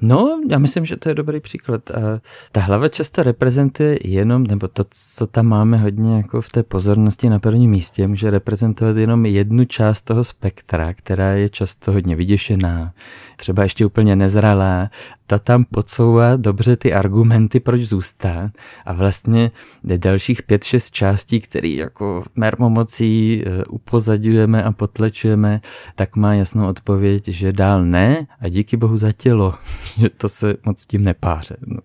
No, 0.00 0.40
já 0.50 0.58
myslím, 0.58 0.84
že 0.84 0.96
to 0.96 1.08
je 1.08 1.14
dobrý 1.14 1.40
příklad. 1.40 1.90
A 1.90 2.20
ta 2.52 2.60
hlava 2.60 2.88
často 2.88 3.22
reprezentuje 3.22 3.98
jenom, 4.04 4.44
nebo 4.44 4.68
to, 4.68 4.84
co 4.90 5.26
tam 5.26 5.46
máme 5.46 5.76
hodně 5.76 6.16
jako 6.16 6.40
v 6.40 6.48
té 6.48 6.62
pozornosti 6.62 7.28
na 7.28 7.38
prvním 7.38 7.70
místě, 7.70 8.08
může 8.08 8.30
reprezentovat 8.30 8.96
jenom 8.96 9.26
jednu 9.26 9.64
část 9.64 10.02
toho 10.02 10.24
spektra, 10.24 10.94
která 10.94 11.32
je 11.32 11.48
často 11.48 11.92
hodně 11.92 12.16
vyděšená, 12.16 12.92
třeba 13.36 13.62
ještě 13.62 13.86
úplně 13.86 14.16
nezralá 14.16 14.90
ta 15.26 15.38
tam 15.38 15.64
podsouvá 15.64 16.36
dobře 16.36 16.76
ty 16.76 16.92
argumenty, 16.92 17.60
proč 17.60 17.80
zůstat 17.80 18.50
a 18.86 18.92
vlastně 18.92 19.50
dalších 19.96 20.42
pět, 20.42 20.64
šest 20.64 20.90
částí, 20.90 21.40
které 21.40 21.68
jako 21.68 22.24
mermomocí 22.36 23.42
eh, 23.46 23.64
upozadujeme 23.64 24.64
a 24.64 24.72
potlečujeme, 24.72 25.60
tak 25.94 26.16
má 26.16 26.34
jasnou 26.34 26.68
odpověď, 26.68 27.28
že 27.28 27.52
dál 27.52 27.84
ne 27.84 28.26
a 28.40 28.48
díky 28.48 28.76
bohu 28.76 28.98
za 28.98 29.12
tělo, 29.12 29.54
že 29.98 30.08
to 30.08 30.28
se 30.28 30.54
moc 30.64 30.86
tím 30.86 31.04
nepáře. 31.04 31.56
No. 31.66 31.78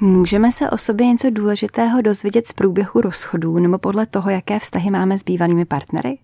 Můžeme 0.00 0.52
se 0.52 0.70
o 0.70 0.78
sobě 0.78 1.06
něco 1.06 1.30
důležitého 1.30 2.00
dozvědět 2.00 2.46
z 2.46 2.52
průběhu 2.52 3.00
rozchodů 3.00 3.58
nebo 3.58 3.78
podle 3.78 4.06
toho, 4.06 4.30
jaké 4.30 4.58
vztahy 4.58 4.90
máme 4.90 5.18
s 5.18 5.22
bývalými 5.22 5.64
partnery? 5.64 6.18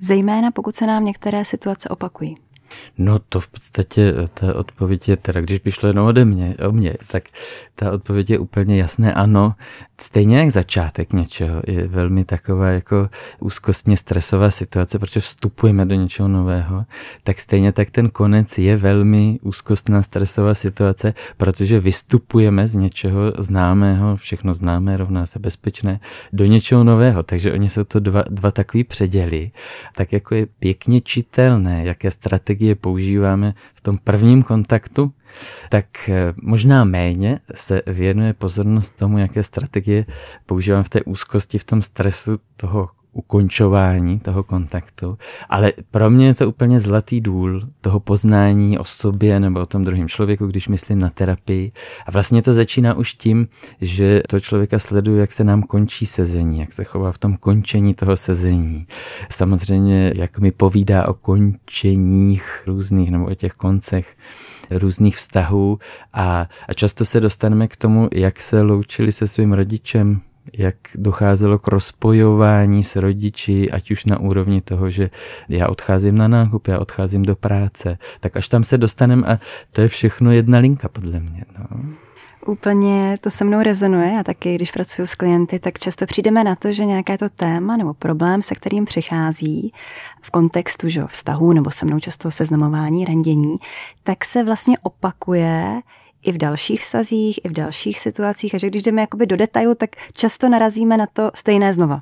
Zejména 0.00 0.50
pokud 0.50 0.76
se 0.76 0.86
nám 0.86 1.04
některé 1.04 1.44
situace 1.44 1.88
opakují. 1.88 2.36
No 2.98 3.18
to 3.18 3.40
v 3.40 3.48
podstatě 3.48 4.14
eh, 4.16 4.28
ta 4.34 4.54
odpověď 4.54 5.08
je 5.08 5.16
teda, 5.16 5.40
když 5.40 5.58
by 5.58 5.72
šlo 5.72 5.88
jenom 5.88 6.06
ode 6.06 6.24
mě, 6.24 6.56
o 6.68 6.72
mě, 6.72 6.94
tak 7.06 7.24
ta 7.74 7.92
odpověď 7.92 8.30
je 8.30 8.38
úplně 8.38 8.76
jasné 8.76 9.14
ano. 9.14 9.54
Stejně 10.00 10.38
jak 10.38 10.50
začátek 10.50 11.12
něčeho 11.12 11.62
je 11.66 11.88
velmi 11.88 12.24
taková 12.24 12.68
jako 12.68 13.08
úzkostně 13.40 13.96
stresová 13.96 14.50
situace, 14.50 14.98
protože 14.98 15.20
vstupujeme 15.20 15.86
do 15.86 15.94
něčeho 15.94 16.28
nového, 16.28 16.84
tak 17.22 17.40
stejně 17.40 17.72
tak 17.72 17.90
ten 17.90 18.10
konec 18.10 18.58
je 18.58 18.76
velmi 18.76 19.38
úzkostná 19.42 20.02
stresová 20.02 20.54
situace, 20.54 21.14
protože 21.36 21.80
vystupujeme 21.80 22.68
z 22.68 22.74
něčeho 22.74 23.32
známého, 23.38 24.16
všechno 24.16 24.54
známé 24.54 24.96
rovná 24.96 25.26
se 25.26 25.38
bezpečné, 25.38 26.00
do 26.32 26.44
něčeho 26.44 26.84
nového. 26.84 27.22
Takže 27.22 27.52
oni 27.52 27.68
jsou 27.68 27.84
to 27.84 28.00
dva, 28.00 28.24
dva 28.30 28.50
takový 28.50 28.84
předěly. 28.84 29.50
Tak 29.96 30.12
jako 30.12 30.34
je 30.34 30.46
pěkně 30.46 31.00
čitelné, 31.00 31.84
jaké 31.84 32.10
strategie 32.10 32.63
používáme 32.74 33.54
v 33.74 33.80
tom 33.80 33.98
prvním 34.04 34.42
kontaktu, 34.42 35.12
tak 35.68 36.08
eh, 36.08 36.34
možná 36.42 36.84
méně 36.84 37.40
se 37.54 37.82
věnuje 37.86 38.32
pozornost 38.32 38.96
tomu, 38.96 39.18
jaké 39.18 39.42
strategie 39.42 40.06
používám 40.46 40.82
v 40.82 40.88
té 40.88 41.02
úzkosti, 41.02 41.58
v 41.58 41.64
tom 41.64 41.82
stresu 41.82 42.36
toho 42.56 42.88
ukončování 43.14 44.20
toho 44.20 44.42
kontaktu, 44.42 45.18
ale 45.48 45.72
pro 45.90 46.10
mě 46.10 46.26
je 46.26 46.34
to 46.34 46.48
úplně 46.48 46.80
zlatý 46.80 47.20
důl 47.20 47.68
toho 47.80 48.00
poznání 48.00 48.78
o 48.78 48.84
sobě 48.84 49.40
nebo 49.40 49.60
o 49.60 49.66
tom 49.66 49.84
druhém 49.84 50.08
člověku, 50.08 50.46
když 50.46 50.68
myslím 50.68 50.98
na 50.98 51.10
terapii. 51.10 51.72
A 52.06 52.10
vlastně 52.10 52.42
to 52.42 52.52
začíná 52.52 52.94
už 52.94 53.14
tím, 53.14 53.48
že 53.80 54.22
to 54.28 54.40
člověka 54.40 54.78
sleduje, 54.78 55.20
jak 55.20 55.32
se 55.32 55.44
nám 55.44 55.62
končí 55.62 56.06
sezení, 56.06 56.58
jak 56.58 56.72
se 56.72 56.84
chová 56.84 57.12
v 57.12 57.18
tom 57.18 57.36
končení 57.36 57.94
toho 57.94 58.16
sezení. 58.16 58.86
Samozřejmě, 59.30 60.12
jak 60.16 60.38
mi 60.38 60.52
povídá 60.52 61.08
o 61.08 61.14
končeních 61.14 62.62
různých 62.66 63.10
nebo 63.10 63.26
o 63.26 63.34
těch 63.34 63.52
koncech 63.52 64.16
různých 64.70 65.16
vztahů 65.16 65.78
a, 66.12 66.48
a 66.68 66.74
často 66.74 67.04
se 67.04 67.20
dostaneme 67.20 67.68
k 67.68 67.76
tomu, 67.76 68.08
jak 68.12 68.40
se 68.40 68.62
loučili 68.62 69.12
se 69.12 69.28
svým 69.28 69.52
rodičem, 69.52 70.20
jak 70.52 70.76
docházelo 70.94 71.58
k 71.58 71.68
rozpojování 71.68 72.82
s 72.82 72.96
rodiči, 72.96 73.70
ať 73.70 73.90
už 73.90 74.04
na 74.04 74.20
úrovni 74.20 74.60
toho, 74.60 74.90
že 74.90 75.10
já 75.48 75.68
odcházím 75.68 76.18
na 76.18 76.28
nákup, 76.28 76.68
já 76.68 76.78
odcházím 76.78 77.22
do 77.22 77.36
práce, 77.36 77.98
tak 78.20 78.36
až 78.36 78.48
tam 78.48 78.64
se 78.64 78.78
dostaneme 78.78 79.26
a 79.26 79.38
to 79.72 79.80
je 79.80 79.88
všechno 79.88 80.32
jedna 80.32 80.58
linka 80.58 80.88
podle 80.88 81.20
mě. 81.20 81.44
No. 81.58 81.80
Úplně 82.46 83.14
to 83.20 83.30
se 83.30 83.44
mnou 83.44 83.62
rezonuje 83.62 84.20
a 84.20 84.22
taky, 84.22 84.54
když 84.54 84.72
pracuji 84.72 85.06
s 85.06 85.14
klienty, 85.14 85.58
tak 85.58 85.78
často 85.78 86.06
přijdeme 86.06 86.44
na 86.44 86.56
to, 86.56 86.72
že 86.72 86.84
nějaké 86.84 87.18
to 87.18 87.28
téma 87.28 87.76
nebo 87.76 87.94
problém, 87.94 88.42
se 88.42 88.54
kterým 88.54 88.84
přichází 88.84 89.72
v 90.22 90.30
kontextu 90.30 90.88
že, 90.88 91.02
vztahu 91.06 91.52
nebo 91.52 91.70
se 91.70 91.86
mnou 91.86 92.00
často 92.00 92.30
seznamování, 92.30 93.04
randění, 93.04 93.56
tak 94.02 94.24
se 94.24 94.44
vlastně 94.44 94.78
opakuje 94.78 95.80
i 96.24 96.32
v 96.32 96.38
dalších 96.38 96.80
vztazích, 96.80 97.40
i 97.44 97.48
v 97.48 97.52
dalších 97.52 98.00
situacích. 98.00 98.54
A 98.54 98.58
že 98.58 98.66
když 98.66 98.82
jdeme 98.82 99.00
jakoby 99.00 99.26
do 99.26 99.36
detailu, 99.36 99.74
tak 99.74 99.90
často 100.12 100.48
narazíme 100.48 100.96
na 100.96 101.06
to 101.06 101.30
stejné 101.34 101.72
znova. 101.72 102.00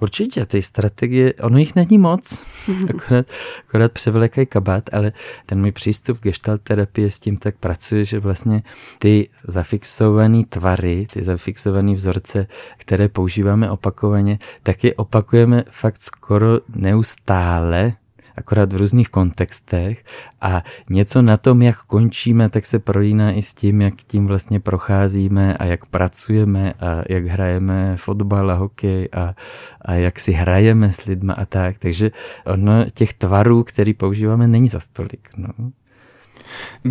Určitě, 0.00 0.46
ty 0.46 0.62
strategie, 0.62 1.34
ono 1.34 1.58
jich 1.58 1.74
není 1.74 1.98
moc, 1.98 2.42
akorát, 2.90 3.26
akorát 3.68 3.92
převlekají 3.92 4.46
kabát, 4.46 4.84
ale 4.92 5.12
ten 5.46 5.60
můj 5.60 5.72
přístup 5.72 6.18
k 6.18 6.22
gestalt 6.22 6.62
terapie 6.62 7.10
s 7.10 7.18
tím 7.18 7.36
tak 7.36 7.56
pracuje, 7.56 8.04
že 8.04 8.18
vlastně 8.18 8.62
ty 8.98 9.28
zafixované 9.48 10.42
tvary, 10.48 11.06
ty 11.12 11.22
zafixované 11.22 11.94
vzorce, 11.94 12.46
které 12.76 13.08
používáme 13.08 13.70
opakovaně, 13.70 14.38
tak 14.62 14.84
je 14.84 14.94
opakujeme 14.94 15.64
fakt 15.70 16.02
skoro 16.02 16.60
neustále, 16.74 17.92
akorát 18.40 18.72
v 18.72 18.76
různých 18.76 19.08
kontextech 19.08 20.04
a 20.40 20.62
něco 20.90 21.22
na 21.22 21.36
tom, 21.36 21.62
jak 21.62 21.82
končíme, 21.84 22.48
tak 22.48 22.66
se 22.66 22.78
prolíná 22.78 23.32
i 23.32 23.42
s 23.42 23.54
tím, 23.54 23.80
jak 23.80 23.94
tím 23.94 24.26
vlastně 24.26 24.60
procházíme 24.60 25.56
a 25.56 25.64
jak 25.64 25.86
pracujeme 25.86 26.72
a 26.72 27.02
jak 27.08 27.24
hrajeme 27.26 27.96
fotbal 27.96 28.50
a 28.50 28.54
hokej 28.54 29.08
a, 29.12 29.34
a 29.82 29.94
jak 29.94 30.20
si 30.20 30.32
hrajeme 30.32 30.92
s 30.92 31.04
lidma 31.04 31.34
a 31.34 31.44
tak. 31.44 31.78
Takže 31.78 32.10
ono 32.46 32.84
těch 32.94 33.12
tvarů, 33.14 33.64
který 33.64 33.94
používáme, 33.94 34.48
není 34.48 34.68
za 34.68 34.80
stolik. 34.80 35.28
No. 35.36 35.48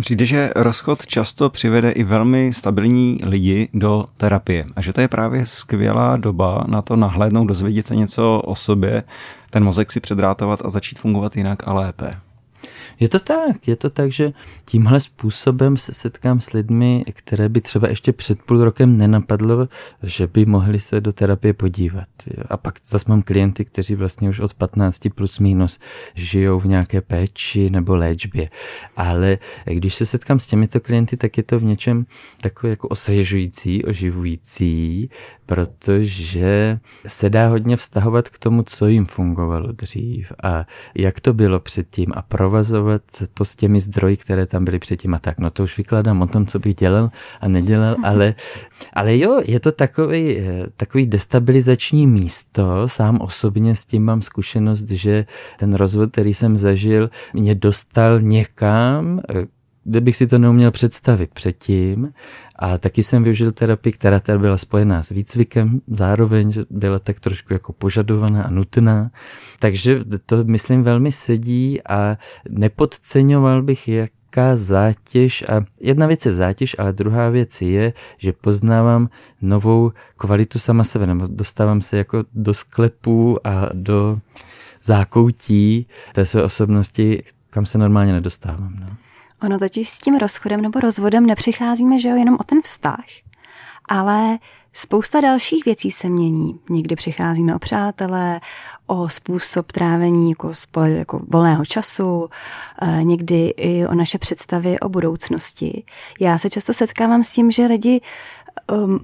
Přijde, 0.00 0.26
že 0.26 0.52
rozchod 0.56 1.06
často 1.06 1.50
přivede 1.50 1.90
i 1.90 2.04
velmi 2.04 2.52
stabilní 2.52 3.20
lidi 3.22 3.68
do 3.74 4.04
terapie 4.16 4.64
a 4.76 4.82
že 4.82 4.92
to 4.92 5.00
je 5.00 5.08
právě 5.08 5.46
skvělá 5.46 6.16
doba 6.16 6.64
na 6.68 6.82
to 6.82 6.96
nahlédnout, 6.96 7.48
dozvědět 7.48 7.86
se 7.86 7.96
něco 7.96 8.40
o 8.44 8.54
sobě, 8.54 9.02
ten 9.50 9.64
mozek 9.64 9.92
si 9.92 10.00
předrátovat 10.00 10.60
a 10.64 10.70
začít 10.70 10.98
fungovat 10.98 11.36
jinak 11.36 11.68
a 11.68 11.72
lépe. 11.72 12.29
Je 13.00 13.08
to 13.08 13.18
tak, 13.18 13.68
je 13.68 13.76
to 13.76 13.90
tak, 13.90 14.12
že 14.12 14.32
tímhle 14.64 15.00
způsobem 15.00 15.76
se 15.76 15.92
setkám 15.92 16.40
s 16.40 16.52
lidmi, 16.52 17.04
které 17.12 17.48
by 17.48 17.60
třeba 17.60 17.88
ještě 17.88 18.12
před 18.12 18.42
půl 18.42 18.64
rokem 18.64 18.96
nenapadlo, 18.96 19.68
že 20.02 20.26
by 20.26 20.46
mohli 20.46 20.80
se 20.80 21.00
do 21.00 21.12
terapie 21.12 21.54
podívat. 21.54 22.08
A 22.50 22.56
pak 22.56 22.74
zase 22.84 23.04
mám 23.08 23.22
klienty, 23.22 23.64
kteří 23.64 23.94
vlastně 23.94 24.28
už 24.28 24.40
od 24.40 24.54
15 24.54 25.08
plus 25.14 25.38
minus 25.38 25.78
žijou 26.14 26.60
v 26.60 26.66
nějaké 26.66 27.00
péči 27.00 27.70
nebo 27.70 27.96
léčbě. 27.96 28.50
Ale 28.96 29.38
když 29.64 29.94
se 29.94 30.06
setkám 30.06 30.38
s 30.38 30.46
těmito 30.46 30.80
klienty, 30.80 31.16
tak 31.16 31.36
je 31.36 31.42
to 31.42 31.58
v 31.58 31.64
něčem 31.64 32.06
takové 32.40 32.70
jako 32.70 32.88
osvěžující, 32.88 33.84
oživující, 33.84 35.10
protože 35.46 36.78
se 37.06 37.30
dá 37.30 37.48
hodně 37.48 37.76
vztahovat 37.76 38.28
k 38.28 38.38
tomu, 38.38 38.62
co 38.62 38.86
jim 38.86 39.04
fungovalo 39.04 39.72
dřív 39.72 40.32
a 40.42 40.66
jak 40.94 41.20
to 41.20 41.34
bylo 41.34 41.60
předtím 41.60 42.12
a 42.14 42.22
provazovat 42.22 42.89
to 43.34 43.44
s 43.44 43.56
těmi 43.56 43.80
zdroji, 43.80 44.16
které 44.16 44.46
tam 44.46 44.64
byly 44.64 44.78
předtím 44.78 45.14
a 45.14 45.18
tak. 45.18 45.38
No 45.38 45.50
to 45.50 45.62
už 45.62 45.78
vykladám 45.78 46.22
o 46.22 46.26
tom, 46.26 46.46
co 46.46 46.58
bych 46.58 46.74
dělal 46.74 47.10
a 47.40 47.48
nedělal, 47.48 47.96
ale, 48.04 48.34
ale 48.92 49.18
jo, 49.18 49.40
je 49.44 49.60
to 49.60 49.72
takový, 49.72 50.38
takový 50.76 51.06
destabilizační 51.06 52.06
místo, 52.06 52.88
sám 52.88 53.20
osobně 53.20 53.74
s 53.74 53.84
tím 53.84 54.04
mám 54.04 54.22
zkušenost, 54.22 54.90
že 54.90 55.26
ten 55.58 55.74
rozvod, 55.74 56.10
který 56.10 56.34
jsem 56.34 56.56
zažil, 56.56 57.10
mě 57.34 57.54
dostal 57.54 58.20
někam, 58.20 59.20
kde 59.90 60.00
bych 60.00 60.16
si 60.16 60.26
to 60.26 60.38
neuměl 60.38 60.70
představit 60.70 61.34
předtím. 61.34 62.12
A 62.56 62.78
taky 62.78 63.02
jsem 63.02 63.22
využil 63.22 63.52
terapii, 63.52 63.92
která 63.92 64.20
teda 64.20 64.38
byla 64.38 64.56
spojená 64.56 65.02
s 65.02 65.08
výcvikem, 65.08 65.80
zároveň, 65.86 66.52
že 66.52 66.62
byla 66.70 66.98
tak 66.98 67.20
trošku 67.20 67.52
jako 67.52 67.72
požadovaná 67.72 68.42
a 68.42 68.50
nutná. 68.50 69.10
Takže 69.58 70.00
to, 70.26 70.44
myslím, 70.44 70.82
velmi 70.82 71.12
sedí 71.12 71.82
a 71.88 72.18
nepodceňoval 72.48 73.62
bych, 73.62 73.88
jak 73.88 74.10
jaká 74.30 74.56
zátěž 74.56 75.42
a 75.42 75.64
jedna 75.80 76.06
věc 76.06 76.26
je 76.26 76.32
zátěž, 76.32 76.76
ale 76.78 76.92
druhá 76.92 77.28
věc 77.28 77.62
je, 77.62 77.92
že 78.18 78.32
poznávám 78.32 79.08
novou 79.42 79.92
kvalitu 80.16 80.58
sama 80.58 80.84
sebe, 80.84 81.06
nebo 81.06 81.24
dostávám 81.28 81.80
se 81.80 81.96
jako 81.96 82.24
do 82.34 82.54
sklepů 82.54 83.46
a 83.46 83.68
do 83.72 84.18
zákoutí 84.84 85.86
té 86.12 86.26
své 86.26 86.42
osobnosti, 86.42 87.22
kam 87.50 87.66
se 87.66 87.78
normálně 87.78 88.12
nedostávám. 88.12 88.76
No. 88.80 89.09
Ono 89.42 89.58
totiž 89.58 89.88
s 89.88 89.98
tím 89.98 90.16
rozchodem 90.16 90.60
nebo 90.60 90.80
rozvodem 90.80 91.26
nepřicházíme, 91.26 91.98
že 91.98 92.08
jo, 92.08 92.16
jenom 92.16 92.36
o 92.40 92.44
ten 92.44 92.62
vztah, 92.62 93.04
ale 93.88 94.38
spousta 94.72 95.20
dalších 95.20 95.64
věcí 95.64 95.90
se 95.90 96.08
mění. 96.08 96.60
Někdy 96.70 96.96
přicházíme 96.96 97.54
o 97.54 97.58
přátelé, 97.58 98.40
o 98.86 99.08
způsob 99.08 99.72
trávení 99.72 100.30
jako, 100.30 100.54
spole, 100.54 100.90
jako 100.90 101.20
volného 101.28 101.64
času, 101.64 102.28
eh, 102.82 103.04
někdy 103.04 103.46
i 103.56 103.86
o 103.86 103.94
naše 103.94 104.18
představy 104.18 104.80
o 104.80 104.88
budoucnosti. 104.88 105.84
Já 106.20 106.38
se 106.38 106.50
často 106.50 106.72
setkávám 106.72 107.22
s 107.22 107.32
tím, 107.32 107.50
že 107.50 107.66
lidi 107.66 108.00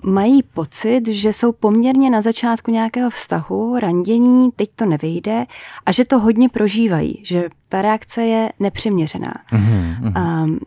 mají 0.05 0.43
pocit, 0.43 1.09
že 1.09 1.33
jsou 1.33 1.53
poměrně 1.53 2.11
na 2.11 2.23
začátku 2.23 2.71
nějakého 2.71 3.11
vztahu, 3.11 3.79
randění, 3.79 4.51
teď 4.57 4.71
to 4.77 4.87
nevyjde 4.87 5.47
a 5.87 5.93
že 5.93 6.05
to 6.05 6.19
hodně 6.19 6.49
prožívají, 6.49 7.23
že 7.25 7.49
ta 7.69 7.83
reakce 7.83 8.23
je 8.23 8.53
nepřiměřená. 8.59 9.35
Mm-hmm. 9.53 10.45
Um, 10.45 10.59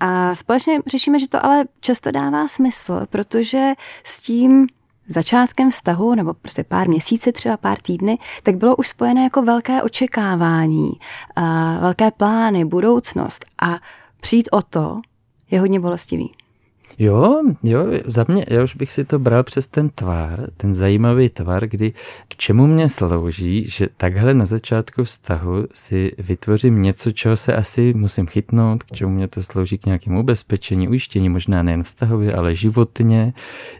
A 0.00 0.34
společně 0.34 0.80
řešíme, 0.86 1.18
že 1.18 1.28
to 1.28 1.44
ale 1.44 1.64
často 1.80 2.10
dává 2.10 2.48
smysl, 2.48 3.06
protože 3.10 3.72
s 4.04 4.22
tím 4.22 4.66
začátkem 5.06 5.70
vztahu, 5.70 6.14
nebo 6.14 6.34
prostě 6.34 6.64
pár 6.64 6.88
měsíci, 6.88 7.32
třeba 7.32 7.56
pár 7.56 7.78
týdny, 7.78 8.18
tak 8.42 8.56
bylo 8.56 8.76
už 8.76 8.88
spojené 8.88 9.22
jako 9.22 9.42
velké 9.42 9.82
očekávání, 9.82 10.92
velké 11.80 12.10
plány, 12.10 12.64
budoucnost 12.64 13.44
a 13.62 13.78
přijít 14.20 14.48
o 14.52 14.62
to 14.62 15.00
je 15.50 15.60
hodně 15.60 15.80
bolestivý. 15.80 16.34
Jo, 16.98 17.42
jo, 17.62 17.86
za 18.04 18.24
mě, 18.28 18.44
já 18.48 18.62
už 18.62 18.76
bych 18.76 18.92
si 18.92 19.04
to 19.04 19.18
bral 19.18 19.42
přes 19.42 19.66
ten 19.66 19.88
tvar, 19.88 20.46
ten 20.56 20.74
zajímavý 20.74 21.28
tvar, 21.28 21.66
kdy 21.66 21.92
k 22.28 22.36
čemu 22.36 22.66
mě 22.66 22.88
slouží, 22.88 23.68
že 23.68 23.88
takhle 23.96 24.34
na 24.34 24.46
začátku 24.46 25.04
vztahu 25.04 25.66
si 25.72 26.12
vytvořím 26.18 26.82
něco, 26.82 27.12
čeho 27.12 27.36
se 27.36 27.56
asi 27.56 27.92
musím 27.96 28.26
chytnout, 28.26 28.82
k 28.82 28.92
čemu 28.92 29.12
mě 29.12 29.28
to 29.28 29.42
slouží 29.42 29.78
k 29.78 29.86
nějakému 29.86 30.20
ubezpečení, 30.20 30.88
ujištění, 30.88 31.28
možná 31.28 31.62
nejen 31.62 31.82
vztahově, 31.82 32.32
ale 32.32 32.54
životně. 32.54 33.32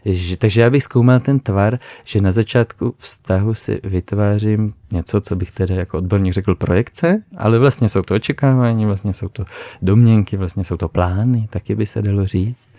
Že, 0.05 0.37
takže 0.37 0.61
já 0.61 0.69
bych 0.69 0.83
zkoumal 0.83 1.19
ten 1.19 1.39
tvar, 1.39 1.79
že 2.03 2.21
na 2.21 2.31
začátku 2.31 2.95
vztahu 2.97 3.53
si 3.53 3.79
vytvářím 3.83 4.73
něco, 4.91 5.21
co 5.21 5.35
bych 5.35 5.51
tedy 5.51 5.75
jako 5.75 5.97
odborník 5.97 6.33
řekl 6.33 6.55
projekce, 6.55 7.23
ale 7.37 7.59
vlastně 7.59 7.89
jsou 7.89 8.01
to 8.01 8.15
očekávání, 8.15 8.85
vlastně 8.85 9.13
jsou 9.13 9.29
to 9.29 9.45
domněnky, 9.81 10.37
vlastně 10.37 10.63
jsou 10.63 10.77
to 10.77 10.89
plány, 10.89 11.47
taky 11.49 11.75
by 11.75 11.85
se 11.85 12.01
dalo 12.01 12.25
říct. 12.25 12.69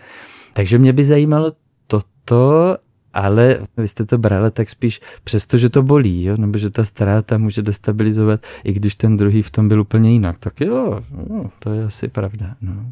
Takže 0.55 0.79
mě 0.79 0.93
by 0.93 1.03
zajímalo 1.03 1.51
toto, 1.87 2.77
ale 3.13 3.59
vy 3.77 3.87
jste 3.87 4.05
to 4.05 4.17
brali 4.17 4.51
tak 4.51 4.69
spíš 4.69 5.01
přesto, 5.23 5.57
že 5.57 5.69
to 5.69 5.83
bolí, 5.83 6.23
jo? 6.23 6.35
nebo 6.37 6.57
že 6.57 6.69
ta 6.69 6.83
ztráta 6.85 7.37
může 7.37 7.61
destabilizovat, 7.61 8.39
i 8.63 8.73
když 8.73 8.95
ten 8.95 9.17
druhý 9.17 9.41
v 9.41 9.49
tom 9.49 9.67
byl 9.67 9.81
úplně 9.81 10.11
jinak. 10.11 10.37
Tak 10.37 10.61
jo, 10.61 11.01
no, 11.29 11.51
to 11.59 11.73
je 11.73 11.83
asi 11.83 12.07
pravda. 12.07 12.55
No. 12.61 12.85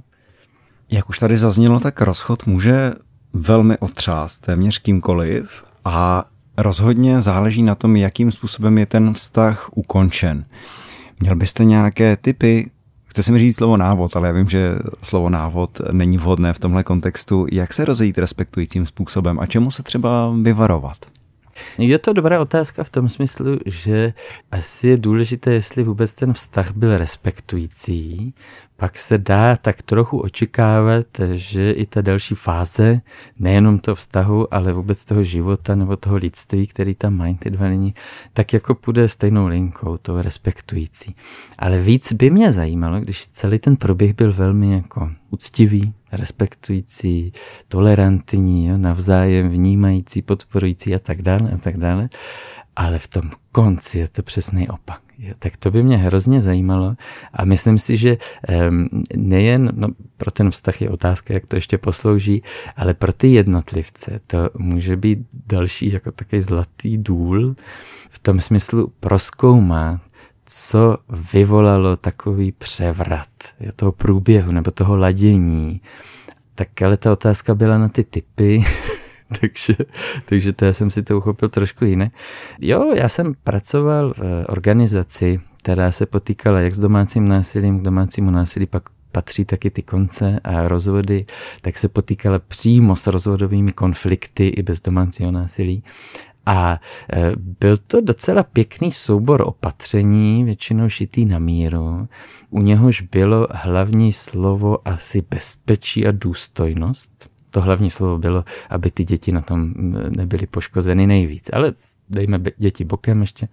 Jak 0.92 1.10
už 1.10 1.20
tady 1.20 1.38
zaznělo, 1.38 1.80
tak 1.80 2.02
rozchod 2.02 2.46
může 2.46 2.94
velmi 3.34 3.78
otřást 3.78 4.40
téměř 4.40 4.78
kýmkoliv 4.78 5.64
a 5.86 6.26
rozhodně 6.58 7.22
záleží 7.22 7.64
na 7.64 7.76
tom, 7.76 7.96
jakým 7.96 8.32
způsobem 8.32 8.78
je 8.78 8.86
ten 8.86 9.14
vztah 9.14 9.70
ukončen. 9.76 10.46
Měl 11.20 11.36
byste 11.36 11.66
nějaké 11.66 12.18
typy, 12.18 12.72
Chce 13.14 13.24
se 13.24 13.32
mi 13.32 13.40
říct 13.40 13.58
slovo 13.58 13.78
návod, 13.78 14.16
ale 14.16 14.28
já 14.28 14.34
vím, 14.34 14.50
že 14.50 14.76
slovo 15.02 15.30
návod 15.30 15.82
není 15.92 16.18
vhodné 16.18 16.54
v 16.54 16.60
tomhle 16.60 16.84
kontextu. 16.84 17.46
Jak 17.52 17.74
se 17.74 17.86
rozejít 17.86 18.18
respektujícím 18.18 18.86
způsobem 18.86 19.40
a 19.40 19.46
čemu 19.46 19.72
se 19.72 19.84
třeba 19.84 20.34
vyvarovat? 20.42 20.98
Je 21.78 22.00
to 22.00 22.14
dobrá 22.14 22.42
otázka 22.42 22.84
v 22.84 22.90
tom 22.90 23.10
smyslu, 23.10 23.60
že 23.66 24.14
asi 24.52 24.88
je 24.88 24.98
důležité, 24.98 25.54
jestli 25.54 25.84
vůbec 25.84 26.14
ten 26.14 26.34
vztah 26.34 26.72
byl 26.72 26.98
respektující, 26.98 28.34
pak 28.84 28.98
se 28.98 29.18
dá 29.18 29.58
tak 29.58 29.82
trochu 29.82 30.20
očekávat, 30.20 31.06
že 31.34 31.72
i 31.72 31.86
ta 31.86 32.02
další 32.02 32.36
fáze, 32.36 33.02
nejenom 33.40 33.80
toho 33.80 33.96
vztahu, 33.96 34.54
ale 34.54 34.74
vůbec 34.74 35.06
toho 35.06 35.24
života 35.24 35.76
nebo 35.76 35.98
toho 35.98 36.16
lidství, 36.16 36.68
který 36.68 36.96
tam 36.96 37.14
mají 37.14 37.36
ty 37.36 37.50
dva 37.50 37.68
lidi, 37.68 37.94
tak 38.34 38.54
jako 38.54 38.76
půjde 38.76 39.10
stejnou 39.10 39.48
linkou, 39.48 39.98
to 39.98 40.22
respektující. 40.22 41.16
Ale 41.60 41.80
víc 41.80 42.14
by 42.14 42.30
mě 42.30 42.52
zajímalo, 42.52 43.00
když 43.00 43.28
celý 43.28 43.60
ten 43.60 43.76
proběh 43.76 44.16
byl 44.16 44.34
velmi 44.34 44.74
jako 44.74 45.12
úctivý, 45.30 45.94
respektující, 46.12 47.34
tolerantní, 47.68 48.68
jo, 48.68 48.78
navzájem 48.78 49.50
vnímající, 49.50 50.22
podporující 50.22 50.96
a 50.96 51.00
tak 51.00 51.22
dále 51.22 51.52
a 51.52 51.58
tak 51.58 51.78
dále. 51.78 52.10
Ale 52.76 53.00
v 53.00 53.08
tom 53.08 53.32
konci 53.52 54.00
je 54.00 54.08
to 54.08 54.24
přesný 54.24 54.70
opak. 54.70 55.02
Jo, 55.18 55.34
tak 55.40 55.58
to 55.58 55.72
by 55.72 55.84
mě 55.84 55.98
hrozně 55.98 56.42
zajímalo 56.42 56.96
a 57.34 57.46
myslím 57.46 57.78
si, 57.78 57.98
že 57.98 58.18
nejen 59.16 59.72
no, 59.76 59.88
pro 60.18 60.32
ten 60.32 60.52
vztah 60.52 60.82
je 60.82 60.90
otázka, 60.90 61.34
jak 61.34 61.46
to 61.46 61.56
ještě 61.56 61.78
poslouží, 61.78 62.44
ale 62.76 62.94
pro 62.94 63.14
ty 63.14 63.28
jednotlivce 63.28 64.20
to 64.28 64.50
může 64.58 64.96
být 64.96 65.20
další 65.48 65.92
jako 65.92 66.12
takový 66.12 66.42
zlatý 66.42 66.98
důl 66.98 67.56
v 68.10 68.20
tom 68.20 68.42
smyslu 68.42 68.92
proskoumat, 69.00 70.02
co 70.46 70.98
vyvolalo 71.34 71.98
takový 71.98 72.52
převrat 72.52 73.30
jo, 73.60 73.72
toho 73.76 73.92
průběhu 73.92 74.52
nebo 74.52 74.72
toho 74.72 74.98
ladění. 74.98 75.82
Tak 76.56 76.82
ale 76.82 76.98
ta 76.98 77.12
otázka 77.12 77.56
byla 77.56 77.78
na 77.78 77.90
ty 77.90 78.04
typy, 78.04 78.64
takže, 79.42 79.76
takže 80.26 80.54
to 80.54 80.66
já 80.66 80.74
jsem 80.74 80.92
si 80.92 81.04
to 81.04 81.18
uchopil 81.18 81.50
trošku 81.50 81.86
jiné. 81.86 82.12
Jo, 82.62 82.94
já 82.96 83.10
jsem 83.10 83.34
pracoval 83.44 84.14
v 84.14 84.46
organizaci, 84.48 85.40
která 85.58 85.92
se 85.92 86.06
potýkala 86.06 86.60
jak 86.60 86.74
s 86.74 86.80
domácím 86.80 87.28
násilím, 87.28 87.80
k 87.80 87.84
domácímu 87.84 88.32
násilí 88.32 88.66
pak 88.66 88.84
patří 89.12 89.46
taky 89.46 89.70
ty 89.70 89.82
konce 89.84 90.40
a 90.44 90.68
rozvody, 90.68 91.26
tak 91.62 91.78
se 91.78 91.88
potýkala 91.88 92.40
přímo 92.40 92.96
s 92.96 93.08
rozvodovými 93.08 93.72
konflikty 93.72 94.48
i 94.48 94.64
bez 94.64 94.82
domácího 94.82 95.32
násilí. 95.32 95.84
A 96.46 96.80
e, 97.14 97.32
byl 97.60 97.78
to 97.78 98.02
docela 98.02 98.44
pěkný 98.44 98.92
soubor 98.92 99.42
opatření, 99.42 100.44
většinou 100.44 100.90
šitý 100.90 101.26
na 101.26 101.40
míru. 101.40 102.08
U 102.50 102.62
něhož 102.62 103.02
bylo 103.02 103.48
hlavní 103.52 104.14
slovo 104.14 104.88
asi 104.88 105.24
bezpečí 105.30 106.08
a 106.08 106.12
důstojnost. 106.12 107.33
To 107.54 107.62
hlavní 107.62 107.90
slovo 107.90 108.18
bylo, 108.18 108.44
aby 108.70 108.92
ty 108.92 109.04
děti 109.04 109.32
na 109.32 109.42
tom 109.42 109.74
nebyly 110.10 110.48
poškozeny 110.48 111.08
nejvíc. 111.08 111.50
Ale 111.54 111.74
dejme 112.10 112.40
děti 112.58 112.86
bokem 112.86 113.22
ještě. 113.22 113.48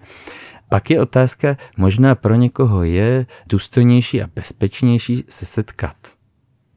Pak 0.68 0.90
je 0.90 1.00
otázka, 1.00 1.56
možná 1.76 2.14
pro 2.14 2.34
někoho 2.34 2.82
je 2.82 3.26
důstojnější 3.48 4.22
a 4.22 4.30
bezpečnější 4.34 5.24
se 5.28 5.46
setkat 5.46 5.96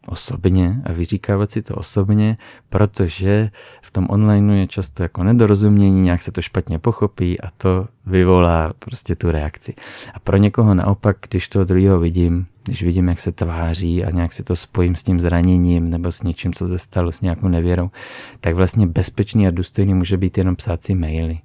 osobně 0.08 0.82
a 0.86 0.92
vyříkávat 0.92 1.52
si 1.52 1.62
to 1.62 1.76
osobně, 1.76 2.38
protože 2.70 3.52
v 3.82 3.92
tom 3.92 4.08
online 4.10 4.60
je 4.60 4.68
často 4.68 5.04
jako 5.04 5.24
nedorozumění, 5.24 6.02
nějak 6.02 6.22
se 6.22 6.32
to 6.32 6.42
špatně 6.42 6.80
pochopí 6.80 7.42
a 7.42 7.50
to 7.58 7.88
vyvolá 8.06 8.74
prostě 8.80 9.16
tu 9.16 9.32
reakci. 9.32 9.74
A 10.14 10.20
pro 10.20 10.38
někoho 10.38 10.74
naopak, 10.74 11.18
když 11.30 11.50
toho 11.50 11.66
druhého 11.66 12.00
vidím, 12.00 12.46
když 12.64 12.84
vidím, 12.84 13.08
jak 13.08 13.20
se 13.20 13.32
tváří 13.32 14.06
a 14.06 14.12
nějak 14.12 14.34
si 14.34 14.44
to 14.44 14.56
spojím 14.56 14.96
s 14.96 15.04
tím 15.04 15.20
zraněním 15.20 15.90
nebo 15.90 16.12
s 16.12 16.24
něčím, 16.24 16.54
co 16.54 16.68
se 16.68 16.80
stalo, 16.80 17.12
s 17.12 17.22
nějakou 17.22 17.48
nevěrou, 17.48 17.92
tak 18.40 18.56
vlastně 18.56 18.88
bezpečný 18.88 19.48
a 19.48 19.52
důstojný 19.52 19.94
může 19.94 20.18
být 20.18 20.38
jenom 20.38 20.56
psát 20.56 20.84
si 20.84 20.96
maily. 20.96 21.40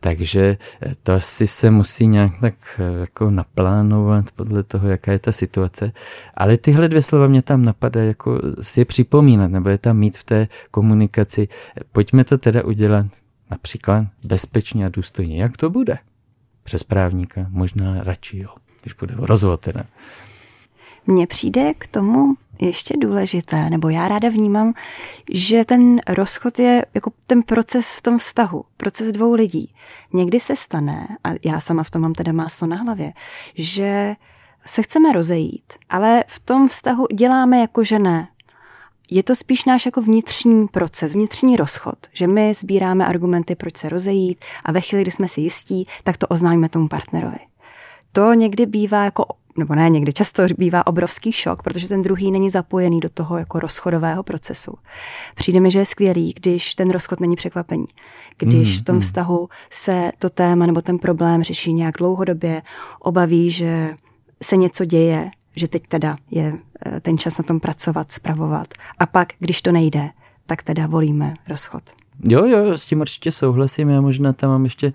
Takže 0.00 0.56
eh, 0.82 0.92
to 1.02 1.12
asi 1.12 1.46
se 1.46 1.70
musí 1.70 2.06
nějak 2.06 2.32
tak 2.40 2.54
eh, 2.78 3.00
jako 3.00 3.30
naplánovat 3.30 4.32
podle 4.32 4.62
toho, 4.62 4.88
jaká 4.88 5.12
je 5.12 5.18
ta 5.18 5.32
situace. 5.32 5.92
Ale 6.34 6.56
tyhle 6.56 6.88
dvě 6.88 7.02
slova 7.02 7.26
mě 7.26 7.42
tam 7.42 7.64
napadají, 7.64 8.08
jako 8.08 8.40
si 8.60 8.80
je 8.80 8.84
připomínat, 8.84 9.50
nebo 9.50 9.68
je 9.68 9.78
tam 9.78 9.98
mít 9.98 10.18
v 10.18 10.24
té 10.24 10.48
komunikaci. 10.70 11.48
Pojďme 11.92 12.24
to 12.24 12.38
teda 12.38 12.64
udělat 12.64 13.06
například 13.50 14.06
bezpečně 14.24 14.86
a 14.86 14.88
důstojně. 14.88 15.42
Jak 15.42 15.56
to 15.56 15.70
bude? 15.70 15.98
Přes 16.62 16.82
právníka, 16.82 17.46
možná 17.48 18.02
radši 18.02 18.38
jo, 18.38 18.48
když 18.82 18.92
bude 18.92 19.14
rozvod 19.18 19.60
teda. 19.60 19.84
Mně 21.10 21.26
přijde 21.26 21.74
k 21.74 21.86
tomu 21.86 22.34
ještě 22.60 22.94
důležité, 22.96 23.70
nebo 23.70 23.88
já 23.88 24.08
ráda 24.08 24.28
vnímám, 24.28 24.74
že 25.32 25.64
ten 25.64 26.00
rozchod 26.08 26.58
je 26.58 26.84
jako 26.94 27.12
ten 27.26 27.42
proces 27.42 27.96
v 27.96 28.02
tom 28.02 28.18
vztahu, 28.18 28.64
proces 28.76 29.12
dvou 29.12 29.34
lidí. 29.34 29.74
Někdy 30.12 30.40
se 30.40 30.56
stane, 30.56 31.08
a 31.24 31.28
já 31.44 31.60
sama 31.60 31.82
v 31.82 31.90
tom 31.90 32.02
mám 32.02 32.12
teda 32.12 32.32
máslo 32.32 32.66
na 32.66 32.76
hlavě, 32.76 33.12
že 33.54 34.16
se 34.66 34.82
chceme 34.82 35.12
rozejít, 35.12 35.72
ale 35.88 36.24
v 36.26 36.40
tom 36.40 36.68
vztahu 36.68 37.06
děláme 37.14 37.60
jako 37.60 37.84
že 37.84 37.98
ne. 37.98 38.28
Je 39.10 39.22
to 39.22 39.36
spíš 39.36 39.64
náš 39.64 39.86
jako 39.86 40.02
vnitřní 40.02 40.68
proces, 40.68 41.14
vnitřní 41.14 41.56
rozchod, 41.56 41.98
že 42.12 42.26
my 42.26 42.54
sbíráme 42.54 43.06
argumenty, 43.06 43.54
proč 43.54 43.76
se 43.76 43.88
rozejít 43.88 44.44
a 44.64 44.72
ve 44.72 44.80
chvíli, 44.80 45.02
kdy 45.02 45.10
jsme 45.10 45.28
si 45.28 45.40
jistí, 45.40 45.86
tak 46.04 46.16
to 46.16 46.26
oznámíme 46.26 46.68
tomu 46.68 46.88
partnerovi. 46.88 47.38
To 48.12 48.34
někdy 48.34 48.66
bývá 48.66 49.04
jako 49.04 49.24
nebo 49.60 49.74
ne, 49.74 49.90
někdy 49.90 50.12
často 50.12 50.42
bývá 50.58 50.86
obrovský 50.86 51.32
šok, 51.32 51.62
protože 51.62 51.88
ten 51.88 52.02
druhý 52.02 52.30
není 52.30 52.50
zapojený 52.50 53.00
do 53.00 53.08
toho 53.08 53.38
jako 53.38 53.60
rozchodového 53.60 54.22
procesu. 54.22 54.74
Přijde 55.34 55.60
mi, 55.60 55.70
že 55.70 55.78
je 55.78 55.86
skvělý, 55.86 56.34
když 56.36 56.74
ten 56.74 56.90
rozchod 56.90 57.20
není 57.20 57.36
překvapení. 57.36 57.86
Když 58.38 58.76
mm, 58.76 58.82
v 58.82 58.84
tom 58.84 58.94
mm. 58.94 59.00
vztahu 59.00 59.48
se 59.70 60.12
to 60.18 60.30
téma 60.30 60.66
nebo 60.66 60.82
ten 60.82 60.98
problém 60.98 61.42
řeší 61.42 61.72
nějak 61.72 61.94
dlouhodobě, 61.98 62.62
obaví, 63.00 63.50
že 63.50 63.94
se 64.42 64.56
něco 64.56 64.84
děje, 64.84 65.30
že 65.56 65.68
teď 65.68 65.82
teda 65.86 66.16
je 66.30 66.52
eh, 66.86 67.00
ten 67.00 67.18
čas 67.18 67.38
na 67.38 67.44
tom 67.44 67.60
pracovat, 67.60 68.12
spravovat. 68.12 68.66
A 68.98 69.06
pak, 69.06 69.28
když 69.38 69.62
to 69.62 69.72
nejde, 69.72 70.10
tak 70.46 70.62
teda 70.62 70.86
volíme 70.86 71.34
rozchod. 71.48 71.82
Jo, 72.24 72.46
jo, 72.46 72.78
s 72.78 72.86
tím 72.86 73.00
určitě 73.00 73.32
souhlasím. 73.32 73.88
Já 73.88 74.00
možná 74.00 74.32
tam 74.32 74.50
mám 74.50 74.64
ještě 74.64 74.92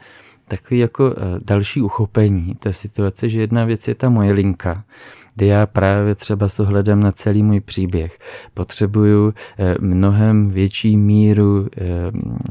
takový 0.48 0.80
jako 0.80 1.14
eh, 1.18 1.40
další 1.46 1.82
uchopení 1.82 2.56
té 2.60 2.74
situace, 2.74 3.30
že 3.30 3.40
jedna 3.40 3.66
věc 3.66 3.88
je 3.88 3.96
ta 3.96 4.10
moje 4.10 4.34
linka 4.34 4.84
kdy 5.36 5.48
já 5.48 5.66
právě 5.66 6.16
třeba 6.16 6.50
s 6.50 6.60
ohledem 6.60 7.00
na 7.00 7.12
celý 7.12 7.44
můj 7.44 7.60
příběh 7.60 8.20
potřebuju 8.54 9.34
eh, 9.58 9.76
mnohem 9.80 10.50
větší 10.50 10.98
míru 10.98 11.68
eh, 11.78 11.86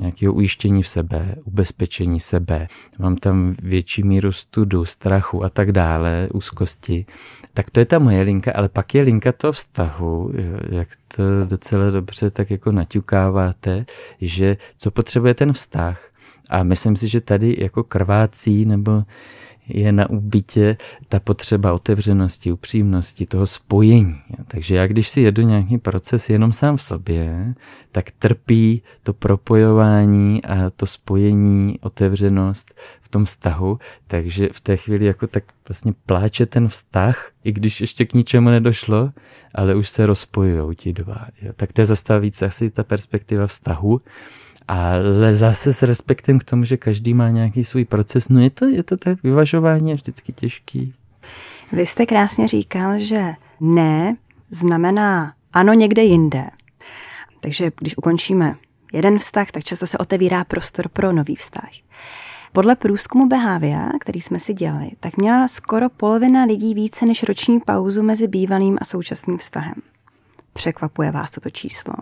nějakého 0.01 0.35
ujištění 0.35 0.83
v 0.83 0.89
sebe, 0.89 1.35
ubezpečení 1.45 2.21
sebe, 2.21 2.69
mám 2.99 3.17
tam 3.17 3.55
větší 3.63 4.03
míru 4.03 4.33
studu, 4.33 4.85
strachu 4.85 5.45
a 5.45 5.49
tak 5.49 5.73
dále, 5.73 6.29
úzkosti, 6.35 7.07
tak 7.55 7.71
to 7.71 7.81
je 7.81 7.87
ta 7.87 7.99
moje 7.99 8.23
linka, 8.23 8.53
ale 8.55 8.69
pak 8.69 8.95
je 8.95 9.03
linka 9.03 9.33
toho 9.33 9.53
vztahu, 9.53 10.33
jak 10.69 10.89
to 11.17 11.23
docela 11.45 11.91
dobře 11.91 12.31
tak 12.31 12.51
jako 12.51 12.73
naťukáváte, 12.73 13.87
že 14.21 14.57
co 14.79 14.91
potřebuje 14.91 15.35
ten 15.35 15.53
vztah. 15.53 16.14
A 16.51 16.63
myslím 16.63 16.97
si, 16.97 17.09
že 17.09 17.21
tady 17.21 17.57
jako 17.59 17.85
krvácí 17.85 18.65
nebo 18.67 19.03
je 19.69 19.93
na 19.93 20.11
úbytě 20.11 20.77
ta 21.09 21.21
potřeba 21.21 21.73
otevřenosti, 21.73 22.53
upřímnosti, 22.53 23.27
toho 23.27 23.47
spojení. 23.47 24.17
Takže 24.49 24.75
já, 24.75 24.87
když 24.87 25.09
si 25.09 25.21
jedu 25.21 25.43
nějaký 25.43 25.79
proces 25.79 26.31
jenom 26.31 26.53
sám 26.53 26.77
v 26.77 26.83
sobě, 26.83 27.55
tak 27.93 28.11
trpí 28.11 28.83
to 29.03 29.13
propojování 29.13 30.45
a 30.45 30.71
to 30.71 30.87
spojení, 30.87 31.79
otevřenost 31.81 32.75
v 33.01 33.09
tom 33.09 33.25
vztahu, 33.25 33.79
takže 34.07 34.49
v 34.53 34.61
té 34.61 34.77
chvíli 34.77 35.05
jako 35.05 35.27
tak 35.27 35.45
vlastně 35.69 35.93
pláče 36.07 36.47
ten 36.47 36.69
vztah, 36.69 37.31
i 37.45 37.53
když 37.53 37.81
ještě 37.81 38.05
k 38.05 38.15
ničemu 38.15 38.51
nedošlo, 38.51 39.13
ale 39.55 39.75
už 39.75 39.89
se 39.89 40.07
rozpojují 40.07 40.77
ti 40.77 40.93
dva. 40.93 41.27
Jo. 41.43 41.53
Tak 41.57 41.73
to 41.73 41.81
je 41.81 41.87
zase 41.87 42.45
asi 42.47 42.71
ta 42.71 42.85
perspektiva 42.85 43.47
vztahu, 43.47 44.01
ale 44.69 45.33
zase 45.33 45.73
s 45.73 45.83
respektem 45.83 46.39
k 46.39 46.45
tomu, 46.45 46.65
že 46.65 46.77
každý 46.77 47.15
má 47.15 47.31
nějaký 47.31 47.65
svůj 47.65 47.85
proces, 47.85 48.29
no 48.29 48.41
je 48.41 48.51
to, 48.51 48.65
je 48.65 48.83
to 48.83 48.97
tak 48.97 49.23
vyvažování 49.23 49.91
je 49.91 49.97
vždycky 49.97 50.33
těžký. 50.33 50.95
Vy 51.73 51.87
jste 51.87 52.07
krásně 52.07 52.49
říkal, 52.49 52.99
že 52.99 53.33
ne 53.61 54.17
znamená 54.51 55.35
ano 55.53 55.73
někde 55.73 56.03
jinde. 56.03 56.45
Takže 57.41 57.71
když 57.81 57.97
ukončíme 57.97 58.55
jeden 58.93 59.19
vztah, 59.19 59.51
tak 59.51 59.65
často 59.65 59.87
se 59.87 59.99
otevírá 59.99 60.45
prostor 60.45 60.89
pro 60.89 61.13
nový 61.13 61.37
vztah. 61.37 61.71
Podle 62.53 62.77
průzkumu 62.77 63.29
Behavia, 63.29 63.91
který 64.01 64.21
jsme 64.21 64.41
si 64.41 64.55
dělali, 64.55 64.91
tak 65.01 65.17
měla 65.17 65.49
skoro 65.49 65.91
polovina 65.91 66.45
lidí 66.45 66.75
více 66.75 67.07
než 67.07 67.23
roční 67.23 67.61
pauzu 67.61 68.03
mezi 68.03 68.29
bývalým 68.29 68.79
a 68.81 68.85
současným 68.85 69.39
vztahem. 69.39 69.75
Překvapuje 70.53 71.11
vás 71.11 71.31
toto 71.31 71.51
číslo? 71.51 71.95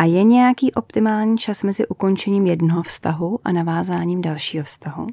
A 0.00 0.04
je 0.04 0.24
nějaký 0.24 0.72
optimální 0.72 1.38
čas 1.38 1.62
mezi 1.62 1.86
ukončením 1.86 2.46
jednoho 2.46 2.82
vztahu 2.82 3.38
a 3.44 3.52
navázáním 3.52 4.22
dalšího 4.22 4.64
vztahu? 4.64 5.06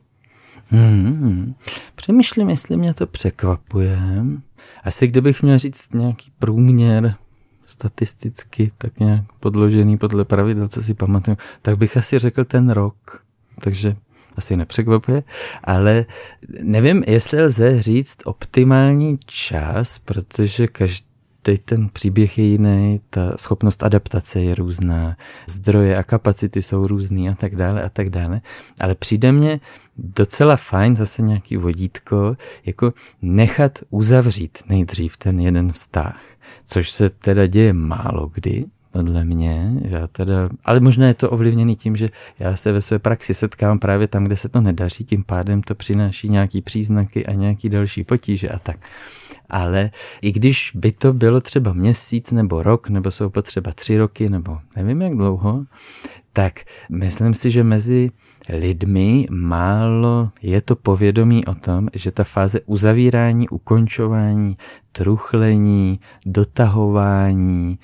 Hmm, 0.70 1.56
přemýšlím, 1.96 2.50
jestli 2.50 2.78
mě 2.78 2.94
to 2.94 3.08
překvapuje. 3.08 4.00
Asi 4.84 5.08
kdybych 5.08 5.44
měl 5.44 5.60
říct 5.60 5.94
nějaký 5.94 6.32
průměr 6.40 7.16
statisticky, 7.66 8.72
tak 8.78 9.00
nějak 9.00 9.34
podložený 9.40 9.98
podle 9.98 10.26
pravidel, 10.26 10.68
co 10.68 10.84
si 10.84 10.94
pamatuju, 10.94 11.38
tak 11.62 11.78
bych 11.78 11.98
asi 11.98 12.20
řekl 12.20 12.44
ten 12.44 12.70
rok. 12.70 13.24
Takže 13.62 13.96
asi 14.36 14.56
nepřekvapuje, 14.56 15.24
ale 15.64 16.06
nevím, 16.62 17.04
jestli 17.08 17.42
lze 17.42 17.82
říct 17.82 18.18
optimální 18.26 19.20
čas, 19.26 20.00
protože 20.00 20.68
každý 20.68 21.08
teď 21.48 21.62
ten 21.66 21.90
příběh 21.90 22.38
je 22.38 22.46
jiný, 22.46 23.02
ta 23.10 23.38
schopnost 23.38 23.84
adaptace 23.84 24.40
je 24.40 24.56
různá, 24.56 25.18
zdroje 25.48 25.98
a 25.98 26.04
kapacity 26.04 26.62
jsou 26.62 26.88
různý 26.88 27.30
a 27.30 27.36
tak 27.36 27.56
dále 27.56 27.84
a 27.84 27.90
tak 27.90 28.10
dále. 28.10 28.42
Ale 28.82 28.96
přijde 28.96 29.32
mně 29.32 29.60
docela 29.98 30.56
fajn 30.56 30.96
zase 30.96 31.22
nějaký 31.22 31.58
vodítko, 31.58 32.38
jako 32.66 32.94
nechat 33.22 33.80
uzavřít 33.90 34.58
nejdřív 34.70 35.18
ten 35.18 35.40
jeden 35.40 35.72
vztah, 35.72 36.22
což 36.66 36.92
se 36.92 37.10
teda 37.10 37.48
děje 37.48 37.74
málo 37.74 38.32
kdy, 38.34 38.66
podle 38.92 39.26
mě, 39.26 39.72
já 39.82 40.08
teda, 40.08 40.50
ale 40.66 40.80
možná 40.80 41.08
je 41.08 41.14
to 41.14 41.30
ovlivněný 41.30 41.76
tím, 41.76 41.96
že 41.96 42.10
já 42.40 42.56
se 42.56 42.72
ve 42.72 42.82
své 42.82 43.00
praxi 43.00 43.34
setkám 43.34 43.80
právě 43.80 44.08
tam, 44.08 44.24
kde 44.24 44.38
se 44.38 44.50
to 44.50 44.62
nedaří, 44.62 45.04
tím 45.04 45.24
pádem 45.24 45.62
to 45.62 45.76
přináší 45.76 46.30
nějaký 46.30 46.62
příznaky 46.62 47.26
a 47.26 47.34
nějaký 47.34 47.70
další 47.70 48.04
potíže 48.04 48.50
a 48.50 48.60
tak. 48.60 48.78
Ale 49.50 49.92
i 50.22 50.32
když 50.32 50.72
by 50.76 50.92
to 50.92 51.14
bylo 51.14 51.42
třeba 51.42 51.74
měsíc 51.74 52.32
nebo 52.32 52.64
rok, 52.64 52.90
nebo 52.90 53.12
jsou 53.12 53.30
potřeba 53.30 53.72
tři 53.72 53.98
roky, 53.98 54.30
nebo 54.30 54.58
nevím 54.76 55.02
jak 55.02 55.16
dlouho, 55.16 55.66
tak 56.34 56.60
myslím 56.90 57.34
si, 57.34 57.52
že 57.52 57.64
mezi 57.64 58.12
lidmi 58.50 59.28
málo 59.30 60.30
je 60.42 60.62
to 60.62 60.76
povědomí 60.76 61.46
o 61.46 61.56
tom, 61.56 61.88
že 61.94 62.12
ta 62.12 62.24
fáze 62.24 62.62
uzavírání, 62.66 63.50
ukončování, 63.50 64.58
truchlení, 64.92 66.00
dotahování, 66.26 67.80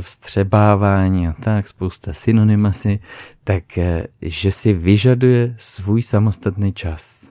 vstřebávání 0.00 1.28
a 1.28 1.32
tak, 1.32 1.68
spousta 1.68 2.12
synonymasy, 2.12 2.98
tak 3.44 3.78
eh, 3.78 4.06
že 4.22 4.50
si 4.50 4.72
vyžaduje 4.72 5.54
svůj 5.58 6.02
samostatný 6.02 6.72
čas 6.72 7.30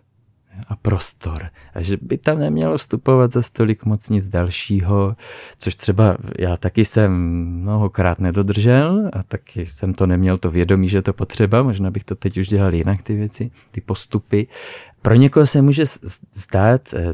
a 0.67 0.76
prostor. 0.76 1.50
A 1.74 1.82
že 1.82 1.98
by 2.02 2.17
tam 2.17 2.39
nemělo 2.39 2.78
vstupovat 2.78 3.34
za 3.34 3.41
stolik 3.41 3.86
moc 3.86 4.10
nic 4.10 4.28
dalšího, 4.28 5.15
což 5.58 5.76
třeba 5.76 6.17
já 6.39 6.58
taky 6.58 6.86
jsem 6.86 7.13
mnohokrát 7.62 8.19
nedodržel 8.19 9.10
a 9.13 9.24
taky 9.24 9.65
jsem 9.65 9.93
to 9.93 10.08
neměl 10.08 10.38
to 10.38 10.52
vědomí, 10.52 10.89
že 10.89 11.02
to 11.02 11.13
potřeba, 11.13 11.63
možná 11.63 11.91
bych 11.91 12.04
to 12.04 12.15
teď 12.15 12.38
už 12.38 12.48
dělal 12.48 12.74
jinak 12.74 13.02
ty 13.02 13.15
věci, 13.15 13.52
ty 13.72 13.82
postupy. 13.82 14.48
Pro 15.02 15.15
někoho 15.15 15.45
se 15.45 15.62
může 15.62 15.84
zdát, 16.34 16.93
eh, 16.93 17.13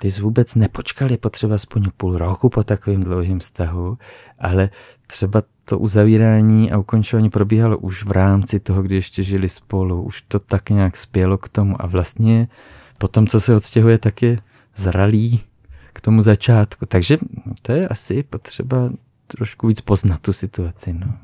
ty 0.00 0.10
jsi, 0.10 0.22
vůbec 0.22 0.54
nepočkal, 0.54 1.10
je 1.10 1.18
potřeba 1.18 1.54
aspoň 1.54 1.84
půl 1.96 2.18
roku 2.18 2.48
po 2.48 2.64
takovým 2.64 3.00
dlouhým 3.00 3.38
vztahu, 3.38 3.98
ale 4.38 4.70
třeba 5.06 5.42
to 5.64 5.78
uzavírání 5.78 6.72
a 6.72 6.78
ukončování 6.78 7.30
probíhalo 7.30 7.78
už 7.78 8.04
v 8.04 8.10
rámci 8.10 8.60
toho, 8.60 8.82
kdy 8.82 8.94
ještě 8.94 9.22
žili 9.22 9.48
spolu. 9.48 10.02
Už 10.02 10.22
to 10.22 10.38
tak 10.38 10.70
nějak 10.70 10.96
spělo 10.96 11.38
k 11.38 11.48
tomu 11.48 11.82
a 11.82 11.86
vlastně 11.86 12.48
po 12.98 13.08
tom, 13.08 13.26
co 13.26 13.40
se 13.40 13.54
odstěhuje, 13.54 13.98
tak 13.98 14.22
je 14.22 14.38
zralý 14.76 15.40
k 15.92 16.00
tomu 16.00 16.22
začátku. 16.22 16.86
Takže 16.86 17.16
to 17.62 17.72
je 17.72 17.88
asi 17.88 18.22
potřeba 18.22 18.90
trošku 19.26 19.66
víc 19.66 19.80
poznat 19.80 20.20
tu 20.20 20.32
situaci. 20.32 20.92
No. 20.92 21.18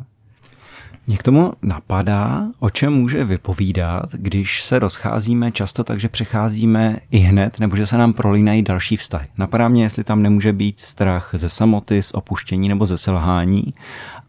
Mě 1.07 1.17
k 1.17 1.23
tomu 1.23 1.53
napadá, 1.63 2.49
o 2.59 2.71
čem 2.71 2.93
může 2.93 3.25
vypovídat, 3.25 4.13
když 4.13 4.63
se 4.63 4.79
rozcházíme 4.79 5.53
často 5.53 5.85
tak, 5.85 6.01
že 6.01 6.09
přecházíme 6.09 6.97
i 7.11 7.19
hned, 7.19 7.59
nebo 7.59 7.77
že 7.77 7.87
se 7.87 7.99
nám 7.99 8.13
prolínají 8.13 8.63
další 8.63 8.97
vztahy. 8.97 9.27
Napadá 9.39 9.69
mě, 9.69 9.83
jestli 9.83 10.05
tam 10.05 10.23
nemůže 10.23 10.53
být 10.53 10.81
strach 10.81 11.31
ze 11.33 11.49
samoty, 11.49 12.03
z 12.03 12.15
opuštění 12.15 12.69
nebo 12.69 12.87
ze 12.87 12.99
selhání. 12.99 13.75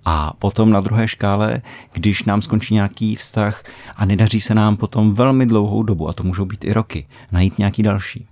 A 0.06 0.34
potom 0.40 0.72
na 0.72 0.82
druhé 0.82 1.08
škále, 1.08 1.62
když 1.94 2.24
nám 2.24 2.42
skončí 2.42 2.74
nějaký 2.74 3.16
vztah 3.16 3.64
a 3.96 4.06
nedaří 4.06 4.42
se 4.42 4.56
nám 4.56 4.78
potom 4.78 5.14
velmi 5.14 5.46
dlouhou 5.46 5.84
dobu, 5.84 6.10
a 6.10 6.14
to 6.14 6.24
můžou 6.24 6.46
být 6.46 6.66
i 6.66 6.74
roky, 6.74 7.08
najít 7.32 7.58
nějaký 7.58 7.84
další 7.84 8.28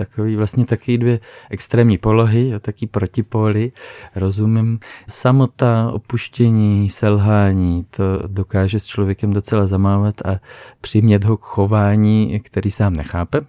takový 0.00 0.36
vlastně 0.36 0.66
taky 0.66 0.98
dvě 0.98 1.20
extrémní 1.50 1.98
polohy, 1.98 2.54
a 2.54 2.58
taky 2.58 2.86
protipóly. 2.86 3.72
Rozumím, 4.16 4.80
samota, 5.08 5.90
opuštění, 5.92 6.90
selhání, 6.90 7.86
to 7.90 8.04
dokáže 8.26 8.80
s 8.80 8.86
člověkem 8.86 9.32
docela 9.32 9.66
zamávat 9.66 10.26
a 10.26 10.40
přimět 10.80 11.24
ho 11.24 11.36
k 11.36 11.42
chování, 11.42 12.40
který 12.40 12.70
sám 12.70 12.92
nechápe. 12.92 13.40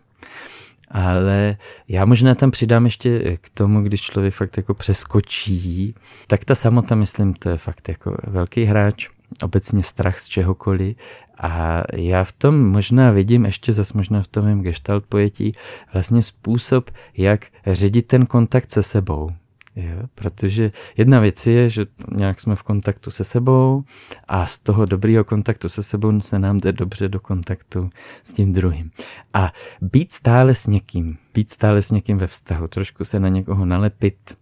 Ale 0.92 1.58
já 1.88 2.06
možná 2.06 2.36
tam 2.36 2.52
přidám 2.52 2.86
ještě 2.86 3.38
k 3.42 3.50
tomu, 3.50 3.82
když 3.82 4.02
člověk 4.02 4.34
fakt 4.34 4.58
jako 4.58 4.74
přeskočí, 4.74 5.96
tak 6.28 6.46
ta 6.46 6.56
samota, 6.56 6.96
myslím, 6.96 7.34
to 7.34 7.50
je 7.50 7.58
fakt 7.58 7.90
jako 7.90 8.18
velký 8.28 8.64
hráč 8.64 9.10
obecně 9.44 9.84
strach 9.84 10.20
z 10.20 10.28
čehokoliv. 10.28 10.98
A 11.42 11.84
já 11.94 12.24
v 12.24 12.32
tom 12.32 12.70
možná 12.70 13.12
vidím, 13.12 13.46
ještě 13.46 13.74
zas 13.74 13.94
možná 13.94 14.24
v 14.24 14.28
tom 14.28 14.62
gestalt 14.62 15.06
pojetí, 15.06 15.52
vlastně 15.94 16.22
způsob, 16.22 16.92
jak 17.18 17.46
ředit 17.66 18.02
ten 18.02 18.26
kontakt 18.26 18.72
se 18.72 18.84
sebou. 18.84 19.32
Jo, 19.76 20.08
protože 20.16 20.72
jedna 20.98 21.20
věc 21.20 21.48
je, 21.48 21.70
že 21.70 21.86
nějak 22.12 22.40
jsme 22.40 22.56
v 22.56 22.64
kontaktu 22.64 23.12
se 23.12 23.24
sebou 23.24 23.84
a 24.28 24.48
z 24.48 24.60
toho 24.60 24.86
dobrého 24.86 25.24
kontaktu 25.24 25.70
se 25.70 25.84
sebou 25.84 26.22
se 26.22 26.40
nám 26.40 26.58
jde 26.58 26.72
dobře 26.72 27.10
do 27.10 27.20
kontaktu 27.20 27.90
s 28.24 28.34
tím 28.34 28.54
druhým. 28.54 28.92
A 29.34 29.52
být 29.82 30.12
stále 30.12 30.56
s 30.56 30.68
někým, 30.68 31.18
být 31.34 31.50
stále 31.50 31.82
s 31.82 31.92
někým 31.92 32.18
ve 32.18 32.28
vztahu, 32.28 32.68
trošku 32.68 33.06
se 33.06 33.20
na 33.20 33.28
někoho 33.28 33.66
nalepit, 33.66 34.38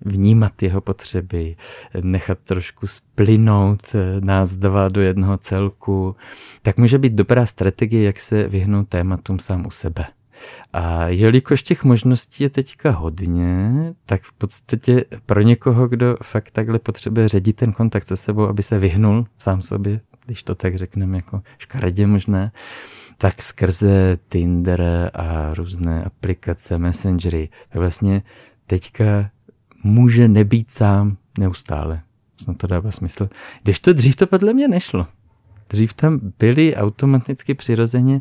vnímat 0.00 0.62
jeho 0.62 0.80
potřeby, 0.80 1.56
nechat 2.00 2.38
trošku 2.38 2.86
splynout 2.86 3.82
eh, 3.94 4.20
nás 4.20 4.56
dva 4.56 4.88
do 4.88 5.00
jednoho 5.00 5.38
celku, 5.38 6.16
tak 6.62 6.76
může 6.76 6.98
být 6.98 7.12
dobrá 7.12 7.46
strategie, 7.46 8.02
jak 8.02 8.20
se 8.20 8.48
vyhnout 8.48 8.88
tématům 8.88 9.38
sám 9.38 9.66
u 9.66 9.70
sebe. 9.70 10.06
A 10.72 11.08
jelikož 11.08 11.62
těch 11.62 11.84
možností 11.84 12.44
je 12.44 12.50
teďka 12.50 12.90
hodně, 12.90 13.70
tak 14.06 14.22
v 14.22 14.32
podstatě 14.32 15.04
pro 15.26 15.40
někoho, 15.40 15.88
kdo 15.88 16.16
fakt 16.22 16.50
takhle 16.50 16.78
potřebuje 16.78 17.28
ředit 17.28 17.52
ten 17.52 17.72
kontakt 17.72 18.06
se 18.06 18.16
sebou, 18.16 18.42
aby 18.48 18.62
se 18.62 18.78
vyhnul 18.78 19.26
sám 19.38 19.62
sobě, 19.62 20.00
když 20.26 20.42
to 20.42 20.54
tak 20.54 20.76
řekneme 20.76 21.16
jako 21.16 21.42
škaredě 21.58 22.06
možná, 22.06 22.52
tak 23.18 23.42
skrze 23.42 24.18
Tinder 24.28 25.10
a 25.14 25.54
různé 25.54 26.04
aplikace, 26.04 26.78
messengery, 26.78 27.48
tak 27.68 27.78
vlastně 27.78 28.22
teďka 28.66 29.30
může 29.82 30.28
nebýt 30.28 30.70
sám 30.70 31.16
neustále. 31.38 32.00
Snad 32.42 32.56
to 32.56 32.66
dává 32.66 32.90
smysl. 32.90 33.28
Když 33.62 33.80
to 33.80 33.92
dřív 33.92 34.16
to 34.16 34.26
podle 34.26 34.52
mě 34.52 34.68
nešlo. 34.68 35.06
Dřív 35.70 35.92
tam 35.92 36.20
byly 36.38 36.76
automaticky 36.76 37.54
přirozeně 37.54 38.20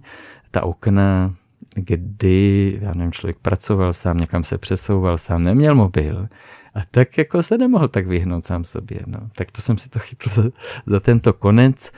ta 0.51 0.63
okna, 0.63 1.35
kdy, 1.75 2.77
já 2.81 2.93
nevím, 2.93 3.11
člověk 3.11 3.39
pracoval 3.39 3.93
sám, 3.93 4.17
někam 4.17 4.43
se 4.43 4.57
přesouval 4.57 5.17
sám, 5.17 5.43
neměl 5.43 5.75
mobil 5.75 6.27
a 6.75 6.79
tak 6.91 7.17
jako 7.17 7.43
se 7.43 7.57
nemohl 7.57 7.87
tak 7.87 8.07
vyhnout 8.07 8.45
sám 8.45 8.63
sobě. 8.63 8.99
No. 9.05 9.19
Tak 9.35 9.51
to 9.51 9.61
jsem 9.61 9.77
si 9.77 9.89
to 9.89 9.99
chytl 9.99 10.29
za, 10.29 10.43
za 10.85 10.99
tento 10.99 11.33
konec 11.33 11.91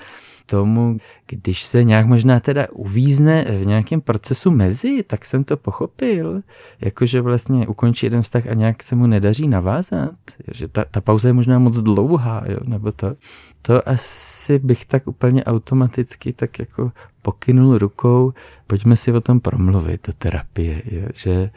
tomu, 0.49 0.97
když 1.27 1.63
se 1.63 1.83
nějak 1.83 2.05
možná 2.05 2.39
teda 2.39 2.67
uvízne 2.71 3.45
v 3.45 3.65
nějakém 3.65 4.01
procesu 4.01 4.51
mezi, 4.51 5.03
tak 5.03 5.25
jsem 5.25 5.43
to 5.43 5.57
pochopil, 5.57 6.41
jakože 6.81 7.21
vlastně 7.21 7.67
ukončí 7.67 8.05
jeden 8.05 8.21
vztah 8.21 8.47
a 8.47 8.53
nějak 8.53 8.83
se 8.83 8.95
mu 8.95 9.07
nedaří 9.07 9.47
navázat, 9.47 10.15
že 10.51 10.67
ta, 10.67 10.85
ta 10.85 11.01
pauza 11.01 11.27
je 11.27 11.33
možná 11.33 11.59
moc 11.59 11.77
dlouhá, 11.77 12.43
jo, 12.47 12.59
nebo 12.63 12.91
to. 12.91 13.13
To 13.61 13.89
asi 13.89 14.59
bych 14.59 14.85
tak 14.85 15.07
úplně 15.07 15.43
automaticky 15.43 16.33
tak 16.33 16.59
jako 16.59 16.91
pokynul 17.21 17.77
rukou, 17.77 18.33
pojďme 18.67 18.95
si 18.95 19.11
o 19.11 19.21
tom 19.21 19.39
promluvit, 19.39 20.09
o 20.09 20.13
terapie, 20.13 20.81
jo, 20.91 21.07
že, 21.13 21.49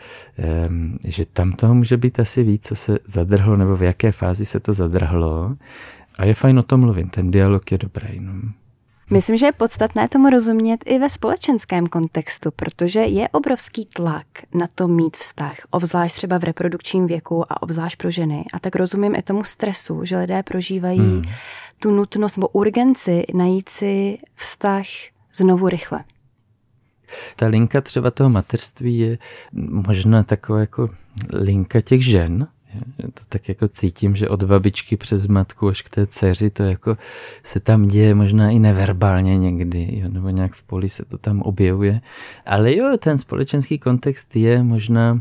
um, 0.68 0.98
že 1.06 1.24
tam 1.26 1.52
toho 1.52 1.74
může 1.74 1.96
být 1.96 2.20
asi 2.20 2.42
víc, 2.42 2.66
co 2.66 2.74
se 2.74 2.98
zadrhlo, 3.06 3.56
nebo 3.56 3.76
v 3.76 3.82
jaké 3.82 4.12
fázi 4.12 4.44
se 4.44 4.60
to 4.60 4.72
zadrhlo. 4.72 5.56
A 6.18 6.24
je 6.24 6.34
fajn 6.34 6.58
o 6.58 6.62
tom 6.62 6.80
mluvit, 6.80 7.10
ten 7.10 7.30
dialog 7.30 7.72
je 7.72 7.78
dobrý. 7.78 8.20
No. 8.20 8.32
Myslím, 9.12 9.36
že 9.36 9.46
je 9.46 9.52
podstatné 9.52 10.08
tomu 10.08 10.30
rozumět 10.30 10.84
i 10.86 10.98
ve 10.98 11.10
společenském 11.10 11.86
kontextu, 11.86 12.50
protože 12.50 13.00
je 13.00 13.28
obrovský 13.28 13.86
tlak 13.86 14.26
na 14.54 14.66
to 14.74 14.88
mít 14.88 15.16
vztah, 15.16 15.54
obzvlášť 15.70 16.16
třeba 16.16 16.38
v 16.38 16.44
reprodukčním 16.44 17.06
věku 17.06 17.52
a 17.52 17.62
obzvlášť 17.62 17.98
pro 17.98 18.10
ženy. 18.10 18.44
A 18.52 18.58
tak 18.58 18.76
rozumím 18.76 19.14
i 19.14 19.22
tomu 19.22 19.44
stresu, 19.44 20.04
že 20.04 20.18
lidé 20.18 20.42
prožívají 20.42 20.98
hmm. 20.98 21.22
tu 21.78 21.90
nutnost 21.90 22.36
nebo 22.36 22.48
urgenci 22.48 23.22
najít 23.34 23.68
si 23.68 24.18
vztah 24.34 24.84
znovu 25.34 25.68
rychle. 25.68 26.04
Ta 27.36 27.46
linka 27.46 27.80
třeba 27.80 28.10
toho 28.10 28.30
mateřství 28.30 28.98
je 28.98 29.18
možná 29.70 30.22
taková 30.22 30.60
jako 30.60 30.88
linka 31.32 31.80
těch 31.80 32.04
žen, 32.04 32.48
to 33.14 33.22
tak 33.28 33.48
jako 33.48 33.68
cítím, 33.68 34.16
že 34.16 34.28
od 34.28 34.42
babičky 34.42 34.96
přes 34.96 35.26
matku 35.26 35.68
až 35.68 35.82
k 35.82 35.88
té 35.88 36.06
dceři 36.06 36.50
to 36.50 36.62
jako 36.62 36.96
se 37.42 37.60
tam 37.60 37.88
děje 37.88 38.14
možná 38.14 38.50
i 38.50 38.58
neverbálně 38.58 39.38
někdy, 39.38 39.88
jo, 39.92 40.08
nebo 40.08 40.28
nějak 40.28 40.52
v 40.52 40.62
poli 40.62 40.88
se 40.88 41.04
to 41.04 41.18
tam 41.18 41.42
objevuje. 41.42 42.00
Ale 42.46 42.76
jo, 42.76 42.96
ten 42.98 43.18
společenský 43.18 43.78
kontext 43.78 44.36
je 44.36 44.62
možná 44.62 45.20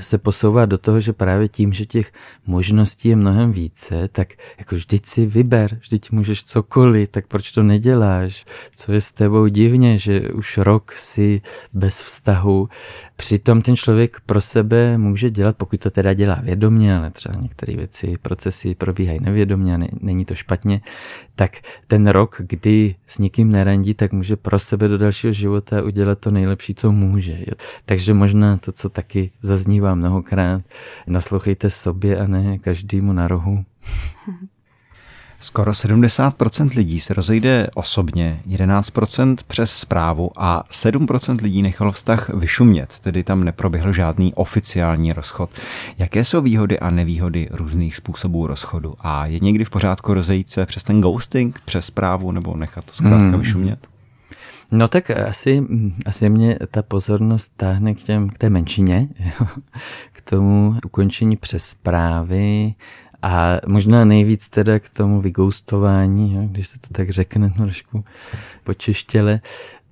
se 0.00 0.18
posouvá 0.18 0.66
do 0.66 0.78
toho, 0.78 1.00
že 1.00 1.12
právě 1.12 1.48
tím, 1.48 1.72
že 1.72 1.86
těch 1.86 2.12
možností 2.46 3.08
je 3.08 3.16
mnohem 3.16 3.52
více, 3.52 4.08
tak 4.08 4.32
jako 4.58 4.74
vždyť 4.74 5.06
si 5.06 5.26
vyber, 5.26 5.78
vždyť 5.80 6.10
můžeš 6.10 6.44
cokoliv, 6.44 7.08
tak 7.08 7.26
proč 7.26 7.52
to 7.52 7.62
neděláš? 7.62 8.44
Co 8.74 8.92
je 8.92 9.00
s 9.00 9.10
tebou 9.10 9.46
divně, 9.46 9.98
že 9.98 10.20
už 10.20 10.58
rok 10.58 10.92
si 10.92 11.40
bez 11.72 12.02
vztahu. 12.02 12.68
Přitom 13.20 13.62
ten 13.62 13.76
člověk 13.76 14.20
pro 14.26 14.40
sebe 14.40 14.98
může 14.98 15.30
dělat, 15.30 15.56
pokud 15.56 15.80
to 15.80 15.90
teda 15.90 16.14
dělá 16.14 16.34
vědomě, 16.42 16.96
ale 16.96 17.10
třeba 17.10 17.34
některé 17.40 17.76
věci, 17.76 18.14
procesy 18.22 18.74
probíhají 18.74 19.18
nevědomě 19.20 19.74
a 19.74 19.78
není 20.00 20.24
to 20.24 20.34
špatně, 20.34 20.80
tak 21.34 21.56
ten 21.86 22.06
rok, 22.06 22.42
kdy 22.46 22.94
s 23.06 23.18
nikým 23.18 23.50
nerandí, 23.50 23.94
tak 23.94 24.12
může 24.12 24.36
pro 24.36 24.58
sebe 24.58 24.88
do 24.88 24.98
dalšího 24.98 25.32
života 25.32 25.82
udělat 25.82 26.18
to 26.18 26.30
nejlepší, 26.30 26.74
co 26.74 26.92
může. 26.92 27.38
Takže 27.84 28.14
možná 28.14 28.56
to, 28.56 28.72
co 28.72 28.88
taky 28.88 29.30
zaznívá 29.42 29.94
mnohokrát, 29.94 30.62
naslouchejte 31.06 31.70
sobě 31.70 32.18
a 32.18 32.26
ne 32.26 32.58
každému 32.58 33.12
na 33.12 33.28
rohu. 33.28 33.64
Skoro 35.42 35.72
70% 35.72 36.76
lidí 36.76 37.00
se 37.00 37.14
rozejde 37.14 37.68
osobně, 37.74 38.40
11% 38.48 39.36
přes 39.46 39.72
zprávu 39.72 40.30
a 40.36 40.64
7% 40.70 41.42
lidí 41.42 41.62
nechalo 41.62 41.92
vztah 41.92 42.28
vyšumět, 42.28 43.00
tedy 43.00 43.24
tam 43.24 43.44
neproběhl 43.44 43.92
žádný 43.92 44.34
oficiální 44.34 45.12
rozchod. 45.12 45.50
Jaké 45.98 46.24
jsou 46.24 46.40
výhody 46.40 46.78
a 46.78 46.90
nevýhody 46.90 47.48
různých 47.50 47.96
způsobů 47.96 48.46
rozchodu? 48.46 48.94
A 49.00 49.26
je 49.26 49.38
někdy 49.40 49.64
v 49.64 49.70
pořádku 49.70 50.14
rozejít 50.14 50.50
se 50.50 50.66
přes 50.66 50.84
ten 50.84 51.00
ghosting, 51.00 51.60
přes 51.64 51.84
zprávu 51.84 52.32
nebo 52.32 52.56
nechat 52.56 52.84
to 52.84 52.94
zkrátka 52.94 53.28
hmm. 53.28 53.40
vyšumět? 53.40 53.88
No 54.70 54.88
tak 54.88 55.10
asi, 55.10 55.64
asi 56.06 56.30
mě 56.30 56.58
ta 56.70 56.82
pozornost 56.82 57.52
táhne 57.56 57.94
k, 57.94 58.02
těm, 58.02 58.28
k 58.28 58.38
té 58.38 58.50
menšině, 58.50 59.08
k 60.12 60.20
tomu 60.20 60.76
ukončení 60.84 61.36
přes 61.36 61.64
zprávy 61.64 62.74
a 63.22 63.60
možná 63.66 64.04
nejvíc 64.04 64.48
teda 64.48 64.78
k 64.78 64.90
tomu 64.90 65.20
vygoustování, 65.20 66.48
když 66.50 66.68
se 66.68 66.78
to 66.78 66.88
tak 66.92 67.10
řekne 67.10 67.50
trošku 67.50 68.04
počeštěle, 68.64 69.40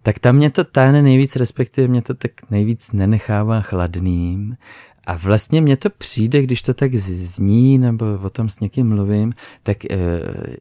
tak 0.03 0.19
tam 0.19 0.37
mě 0.37 0.51
to 0.51 0.65
táhne 0.65 1.03
nejvíc, 1.03 1.37
respektive 1.37 1.89
mě 1.89 2.03
to 2.03 2.15
tak 2.15 2.31
nejvíc 2.51 2.93
nenechává 2.93 3.61
chladným. 3.61 4.57
A 5.07 5.17
vlastně 5.17 5.61
mně 5.61 5.77
to 5.77 5.91
přijde, 5.91 6.43
když 6.43 6.63
to 6.63 6.75
tak 6.75 6.95
zní 6.95 7.79
nebo 7.79 8.07
o 8.23 8.31
tom 8.31 8.49
s 8.49 8.61
někým 8.61 8.89
mluvím, 8.89 9.33
tak 9.63 9.85
e, 9.85 9.97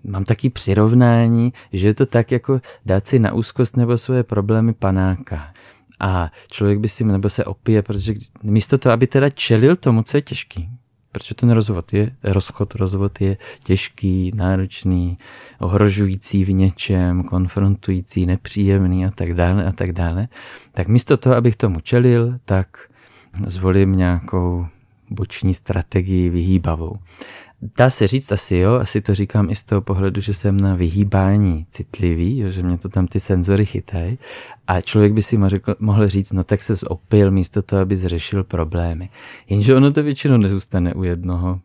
mám 0.04 0.24
taky 0.24 0.50
přirovnání, 0.50 1.54
že 1.74 1.88
je 1.88 1.94
to 1.94 2.06
tak 2.06 2.32
jako 2.32 2.62
dát 2.86 3.08
si 3.08 3.20
na 3.20 3.34
úzkost 3.34 3.78
nebo 3.78 3.98
svoje 3.98 4.24
problémy 4.24 4.74
panáka. 4.74 5.54
A 6.00 6.32
člověk 6.52 6.80
by 6.80 6.90
si, 6.90 7.04
nebo 7.04 7.30
se 7.30 7.46
opije, 7.46 7.82
protože 7.82 8.14
místo 8.44 8.78
toho, 8.78 8.94
aby 8.94 9.08
teda 9.08 9.30
čelil 9.30 9.76
tomu, 9.76 10.04
co 10.04 10.18
je 10.18 10.22
těžký, 10.22 10.70
protože 11.12 11.36
ten 11.36 11.50
rozvod 11.50 11.94
je, 11.94 12.12
rozchod, 12.24 12.76
rozvod 12.76 13.22
je 13.22 13.38
těžký, 13.64 14.32
náročný, 14.36 15.18
ohrožující 15.60 16.46
v 16.46 16.52
něčem, 16.52 17.24
konfrontující, 17.24 18.26
nepříjemný 18.26 19.06
a 19.06 19.12
tak 19.12 19.34
dále 19.34 19.66
a 19.66 19.72
tak 19.72 19.92
dále, 19.92 20.28
tak 20.72 20.88
místo 20.88 21.18
toho, 21.18 21.36
abych 21.36 21.56
tomu 21.56 21.80
čelil, 21.80 22.40
tak 22.46 22.90
zvolím 23.46 23.96
nějakou 23.96 24.68
boční 25.10 25.54
strategii 25.54 26.30
vyhýbavou. 26.30 26.98
Dá 27.78 27.90
se 27.90 28.08
říct 28.08 28.32
asi 28.32 28.56
jo, 28.56 28.74
asi 28.74 29.02
to 29.02 29.16
říkám 29.16 29.50
i 29.50 29.56
z 29.56 29.64
toho 29.64 29.82
pohledu, 29.82 30.22
že 30.22 30.34
jsem 30.34 30.60
na 30.60 30.76
vyhýbání 30.76 31.66
citlivý, 31.72 32.40
jo, 32.40 32.52
že 32.52 32.64
mě 32.64 32.78
to 32.78 32.90
tam 32.90 33.08
ty 33.08 33.20
senzory 33.20 33.66
chytají 33.66 34.18
a 34.68 34.82
člověk 34.82 35.14
by 35.14 35.24
si 35.24 35.40
mohl 35.80 36.08
říct, 36.08 36.32
no 36.32 36.44
tak 36.44 36.64
se 36.64 36.76
zopil 36.76 37.32
místo 37.32 37.62
toho, 37.62 37.82
aby 37.82 37.96
zřešil 37.96 38.44
problémy. 38.44 39.10
Jenže 39.50 39.76
ono 39.76 39.92
to 39.92 40.04
většinou 40.04 40.38
nezůstane 40.38 40.94
u 40.94 41.04
jednoho, 41.04 41.60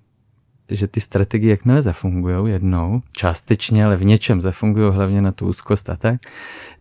že 0.68 0.86
ty 0.86 1.00
strategie, 1.00 1.50
jakmile 1.50 1.82
zafungují 1.82 2.52
jednou, 2.52 3.02
částečně, 3.12 3.84
ale 3.84 3.96
v 3.96 4.04
něčem 4.04 4.40
zafungují 4.40 4.92
hlavně 4.92 5.22
na 5.22 5.32
tu 5.32 5.48
úzkost 5.48 5.90
a 5.90 5.96
tak, 5.96 6.20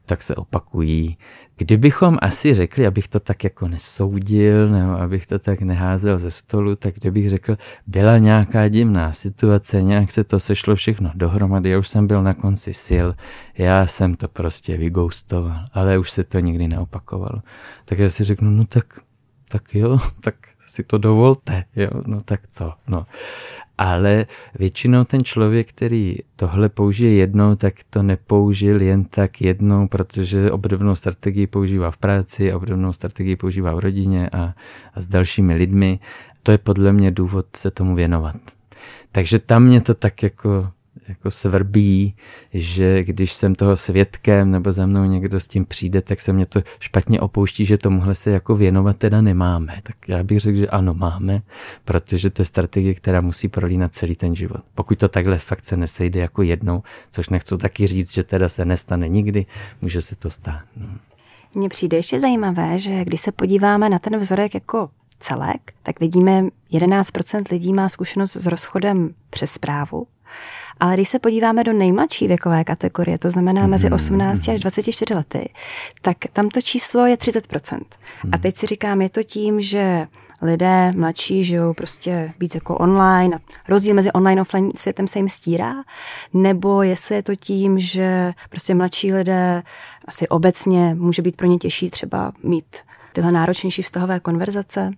tak 0.06 0.24
se 0.24 0.36
opakují. 0.36 1.18
Kdybychom 1.58 2.18
asi 2.22 2.54
řekli, 2.54 2.88
abych 2.88 3.08
to 3.08 3.20
tak 3.20 3.44
jako 3.44 3.68
nesoudil, 3.68 4.70
nebo 4.70 4.92
abych 4.92 5.26
to 5.26 5.40
tak 5.40 5.62
neházel 5.62 6.20
ze 6.20 6.32
stolu, 6.32 6.76
tak 6.76 6.96
kdybych 6.96 7.30
řekl, 7.30 7.58
byla 7.88 8.18
nějaká 8.18 8.68
divná 8.68 9.12
situace, 9.12 9.82
nějak 9.82 10.12
se 10.12 10.24
to 10.24 10.40
sešlo 10.40 10.76
všechno 10.76 11.12
dohromady, 11.16 11.70
já 11.70 11.80
už 11.80 11.88
jsem 11.88 12.08
byl 12.08 12.24
na 12.24 12.34
konci 12.34 12.74
sil, 12.86 13.08
já 13.58 13.88
jsem 13.88 14.16
to 14.16 14.28
prostě 14.28 14.78
vygoustoval, 14.78 15.66
ale 15.74 15.98
už 15.98 16.12
se 16.12 16.24
to 16.24 16.40
nikdy 16.40 16.68
neopakovalo. 16.68 17.42
Tak 17.86 18.00
já 18.00 18.10
si 18.10 18.24
řeknu, 18.24 18.50
no 18.50 18.66
tak, 18.66 19.00
tak 19.48 19.76
jo, 19.76 20.00
tak 20.22 20.36
si 20.68 20.84
to 20.84 20.98
dovolte, 20.98 21.64
jo, 21.76 21.90
no 22.06 22.22
tak 22.22 22.42
co, 22.48 22.74
no 22.88 23.06
ale 23.82 24.26
většinou 24.60 25.04
ten 25.04 25.24
člověk, 25.24 25.70
který 25.70 26.18
tohle 26.36 26.70
použije 26.70 27.14
jednou, 27.14 27.56
tak 27.56 27.74
to 27.90 28.04
nepoužil 28.04 28.82
jen 28.82 29.06
tak 29.06 29.42
jednou, 29.42 29.88
protože 29.88 30.52
obdobnou 30.52 30.96
strategii 30.96 31.48
používá 31.48 31.92
v 31.92 31.98
práci, 31.98 32.54
obdobnou 32.54 32.94
strategii 32.94 33.36
používá 33.36 33.74
v 33.74 33.80
rodině 33.80 34.30
a, 34.30 34.54
a 34.94 35.02
s 35.02 35.08
dalšími 35.08 35.56
lidmi. 35.56 36.00
To 36.44 36.52
je 36.52 36.58
podle 36.58 36.94
mě 36.94 37.12
důvod 37.12 37.46
se 37.56 37.72
tomu 37.72 37.96
věnovat. 37.96 38.36
Takže 39.12 39.40
tam 39.40 39.64
mě 39.64 39.82
to 39.82 39.94
tak 39.94 40.24
jako 40.24 40.70
jako 41.12 41.32
svrbí, 41.32 42.16
že 42.54 43.04
když 43.04 43.34
jsem 43.34 43.56
toho 43.56 43.78
svědkem 43.78 44.52
nebo 44.52 44.72
za 44.72 44.86
mnou 44.86 45.06
někdo 45.06 45.40
s 45.40 45.48
tím 45.48 45.66
přijde, 45.66 46.02
tak 46.02 46.22
se 46.22 46.34
mě 46.34 46.46
to 46.46 46.62
špatně 46.80 47.20
opouští, 47.20 47.66
že 47.66 47.78
tomuhle 47.78 48.16
se 48.16 48.32
jako 48.32 48.56
věnovat 48.56 48.98
teda 48.98 49.22
nemáme. 49.22 49.80
Tak 49.84 50.10
já 50.10 50.24
bych 50.24 50.40
řekl, 50.40 50.58
že 50.58 50.68
ano, 50.68 50.94
máme, 50.94 51.42
protože 51.86 52.30
to 52.30 52.42
je 52.42 52.46
strategie, 52.46 52.94
která 52.94 53.22
musí 53.22 53.48
prolínat 53.48 53.94
celý 53.94 54.16
ten 54.16 54.36
život. 54.36 54.62
Pokud 54.76 54.98
to 55.00 55.08
takhle 55.08 55.38
fakt 55.38 55.66
se 55.66 55.78
nesejde 55.78 56.20
jako 56.20 56.42
jednou, 56.42 56.84
což 57.12 57.30
nechci 57.30 57.58
taky 57.58 57.88
říct, 57.88 58.14
že 58.14 58.24
teda 58.24 58.50
se 58.50 58.66
nestane 58.66 59.08
nikdy, 59.08 59.46
může 59.82 60.02
se 60.02 60.16
to 60.16 60.30
stát. 60.30 60.62
No. 60.78 60.88
Mně 61.56 61.70
přijde 61.70 61.98
ještě 61.98 62.20
zajímavé, 62.20 62.80
že 62.80 63.06
když 63.06 63.22
se 63.22 63.32
podíváme 63.32 63.90
na 63.90 64.00
ten 64.00 64.18
vzorek 64.20 64.54
jako 64.54 64.90
celek, 65.20 65.74
tak 65.84 66.00
vidíme, 66.00 66.44
11% 66.72 67.44
lidí 67.52 67.74
má 67.74 67.90
zkušenost 67.90 68.36
s 68.36 68.46
rozchodem 68.46 69.14
přes 69.30 69.52
zprávu, 69.52 70.08
Ale 70.80 70.94
když 70.94 71.10
se 71.10 71.20
podíváme 71.20 71.64
do 71.64 71.74
nejmladší 71.74 72.28
věkové 72.28 72.64
kategorie, 72.64 73.18
to 73.18 73.30
znamená 73.30 73.68
mezi 73.68 73.90
18 73.90 74.48
mhm, 74.48 74.56
až 74.56 74.60
24 74.60 75.14
lety, 75.14 75.50
tak 76.02 76.18
tam 76.34 76.50
to 76.50 76.62
číslo 76.62 77.06
je 77.06 77.16
30%. 77.16 77.80
A 78.32 78.38
teď 78.38 78.58
si 78.58 78.68
říkám, 78.68 79.02
je 79.02 79.10
to 79.10 79.24
tím, 79.24 79.62
že 79.62 80.08
lidé 80.42 80.92
mladší 80.92 81.44
žijou 81.44 81.74
prostě 81.74 82.34
víc 82.40 82.56
jako 82.56 82.78
online 82.78 83.36
a 83.36 83.40
rozdíl 83.68 83.96
mezi 83.96 84.12
online 84.12 84.42
a 84.42 84.42
offline 84.42 84.72
světem 84.76 85.08
se 85.08 85.20
jim 85.20 85.30
stírá, 85.30 85.74
nebo 86.34 86.84
jestli 86.84 87.16
je 87.16 87.24
to 87.24 87.36
tím, 87.36 87.80
že 87.80 88.32
prostě 88.50 88.76
mladší 88.76 89.14
lidé 89.14 89.64
asi 90.06 90.28
obecně 90.28 90.96
může 90.96 91.22
být 91.22 91.36
pro 91.36 91.48
ně 91.48 91.58
těžší 91.58 91.90
třeba 91.90 92.32
mít 92.44 92.76
tyhle 93.14 93.32
náročnější 93.32 93.82
vztahové 93.82 94.20
konverzace? 94.20 94.92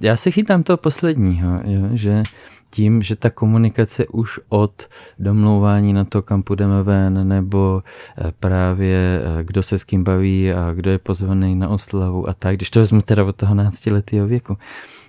Já 0.00 0.16
se 0.16 0.30
chytám 0.30 0.62
toho 0.62 0.76
posledního, 0.76 1.60
jo, 1.64 1.88
že 1.92 2.22
tím, 2.70 3.02
že 3.02 3.16
ta 3.16 3.30
komunikace 3.30 4.06
už 4.06 4.40
od 4.48 4.88
domlouvání 5.18 5.92
na 5.92 6.04
to, 6.04 6.22
kam 6.22 6.42
půjdeme 6.42 6.82
ven, 6.82 7.28
nebo 7.28 7.82
eh, 8.18 8.32
právě 8.40 9.22
eh, 9.22 9.44
kdo 9.44 9.62
se 9.62 9.78
s 9.78 9.84
kým 9.84 10.04
baví 10.04 10.52
a 10.52 10.72
kdo 10.72 10.90
je 10.90 10.98
pozvaný 10.98 11.54
na 11.54 11.68
oslavu 11.68 12.28
a 12.28 12.34
tak, 12.34 12.56
když 12.56 12.70
to 12.70 12.80
vezmu 12.80 13.02
teda 13.02 13.24
od 13.24 13.36
toho 13.36 13.54
náctiletého 13.54 14.26
věku, 14.26 14.58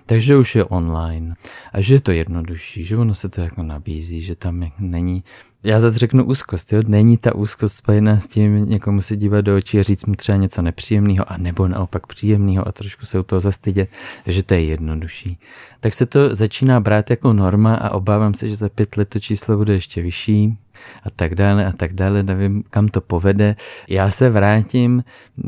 takže 0.06 0.36
už 0.36 0.54
je 0.54 0.64
online. 0.64 1.34
A 1.72 1.80
že 1.80 1.94
je 1.94 2.00
to 2.00 2.12
jednodušší, 2.12 2.84
že 2.84 2.96
ono 2.96 3.14
se 3.14 3.28
to 3.28 3.40
jako 3.40 3.62
nabízí, 3.62 4.20
že 4.20 4.36
tam 4.36 4.70
není 4.78 5.24
já 5.64 5.80
zase 5.80 5.98
řeknu 5.98 6.24
úzkost, 6.24 6.72
jo? 6.72 6.82
není 6.86 7.16
ta 7.16 7.34
úzkost 7.34 7.76
spojená 7.76 8.18
s 8.18 8.26
tím 8.26 8.66
někomu 8.66 9.00
se 9.00 9.16
dívat 9.16 9.40
do 9.40 9.56
očí 9.56 9.78
a 9.78 9.82
říct 9.82 10.06
mu 10.06 10.14
třeba 10.14 10.38
něco 10.38 10.62
nepříjemného 10.62 11.32
a 11.32 11.36
nebo 11.36 11.68
naopak 11.68 12.06
příjemného 12.06 12.68
a 12.68 12.72
trošku 12.72 13.06
se 13.06 13.18
u 13.18 13.22
toho 13.22 13.40
zastydět, 13.40 13.88
že 14.26 14.42
to 14.42 14.54
je 14.54 14.64
jednodušší. 14.64 15.38
Tak 15.80 15.94
se 15.94 16.06
to 16.06 16.34
začíná 16.34 16.80
brát 16.80 17.10
jako 17.10 17.32
norma 17.32 17.74
a 17.74 17.90
obávám 17.90 18.34
se, 18.34 18.48
že 18.48 18.56
za 18.56 18.68
pět 18.68 18.96
let 18.96 19.08
to 19.08 19.20
číslo 19.20 19.56
bude 19.56 19.72
ještě 19.72 20.02
vyšší 20.02 20.58
a 21.02 21.10
tak 21.10 21.34
dále 21.34 21.66
a 21.66 21.72
tak 21.72 21.92
dále, 21.92 22.22
nevím, 22.22 22.64
kam 22.70 22.88
to 22.88 23.00
povede. 23.00 23.56
Já 23.88 24.10
se 24.10 24.30
vrátím 24.30 25.04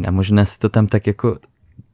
a 0.06 0.10
možná 0.10 0.44
se 0.44 0.58
to 0.58 0.68
tam 0.68 0.86
tak 0.86 1.06
jako 1.06 1.38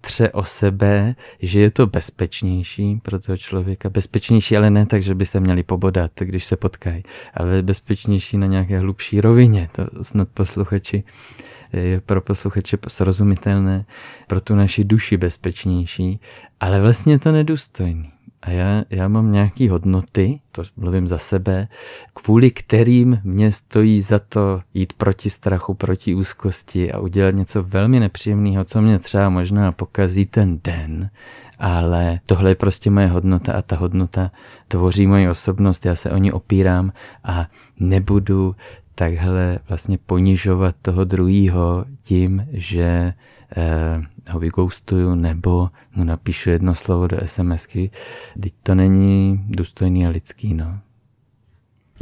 tře 0.00 0.30
o 0.30 0.44
sebe, 0.44 1.14
že 1.42 1.60
je 1.60 1.70
to 1.70 1.86
bezpečnější 1.86 3.00
pro 3.02 3.20
toho 3.20 3.36
člověka. 3.36 3.90
Bezpečnější, 3.90 4.56
ale 4.56 4.70
ne 4.70 4.86
tak, 4.86 5.02
že 5.02 5.14
by 5.14 5.26
se 5.26 5.40
měli 5.40 5.62
pobodat, 5.62 6.12
když 6.18 6.44
se 6.44 6.56
potkají, 6.56 7.02
ale 7.34 7.62
bezpečnější 7.62 8.38
na 8.38 8.46
nějaké 8.46 8.78
hlubší 8.78 9.20
rovině. 9.20 9.68
To 9.72 10.04
snad 10.04 10.28
posluchači 10.28 11.04
je 11.72 12.00
pro 12.00 12.20
posluchače 12.20 12.78
srozumitelné, 12.88 13.84
pro 14.26 14.40
tu 14.40 14.54
naši 14.54 14.84
duši 14.84 15.16
bezpečnější, 15.16 16.20
ale 16.60 16.80
vlastně 16.80 17.12
je 17.12 17.18
to 17.18 17.32
nedůstojný. 17.32 18.12
A 18.42 18.50
já, 18.50 18.84
já 18.90 19.08
mám 19.08 19.32
nějaké 19.32 19.70
hodnoty, 19.70 20.40
to 20.52 20.62
mluvím 20.76 21.08
za 21.08 21.18
sebe, 21.18 21.68
kvůli 22.14 22.50
kterým 22.50 23.20
mě 23.24 23.52
stojí 23.52 24.00
za 24.00 24.18
to 24.18 24.60
jít 24.74 24.92
proti 24.92 25.30
strachu, 25.30 25.74
proti 25.74 26.14
úzkosti 26.14 26.92
a 26.92 26.98
udělat 26.98 27.34
něco 27.34 27.62
velmi 27.62 28.00
nepříjemného, 28.00 28.64
co 28.64 28.82
mě 28.82 28.98
třeba 28.98 29.28
možná 29.28 29.72
pokazí 29.72 30.26
ten 30.26 30.60
den, 30.64 31.10
ale 31.58 32.20
tohle 32.26 32.50
je 32.50 32.54
prostě 32.54 32.90
moje 32.90 33.06
hodnota 33.06 33.52
a 33.52 33.62
ta 33.62 33.76
hodnota 33.76 34.30
tvoří 34.68 35.06
moji 35.06 35.28
osobnost, 35.28 35.86
já 35.86 35.94
se 35.94 36.10
o 36.10 36.16
ní 36.16 36.32
opírám 36.32 36.92
a 37.24 37.46
nebudu 37.80 38.56
takhle 38.94 39.58
vlastně 39.68 39.98
ponižovat 40.06 40.74
toho 40.82 41.04
druhého 41.04 41.84
tím, 42.02 42.46
že 42.52 43.14
eh, 43.56 44.02
ho 44.30 44.38
vygoustuju 44.38 45.14
nebo 45.14 45.70
mu 45.94 46.04
napíšu 46.04 46.50
jedno 46.50 46.74
slovo 46.74 47.06
do 47.06 47.16
SMSky, 47.24 47.90
teď 48.42 48.54
to 48.62 48.74
není 48.74 49.44
důstojný 49.48 50.06
a 50.06 50.10
lidský, 50.10 50.54
no. 50.54 50.78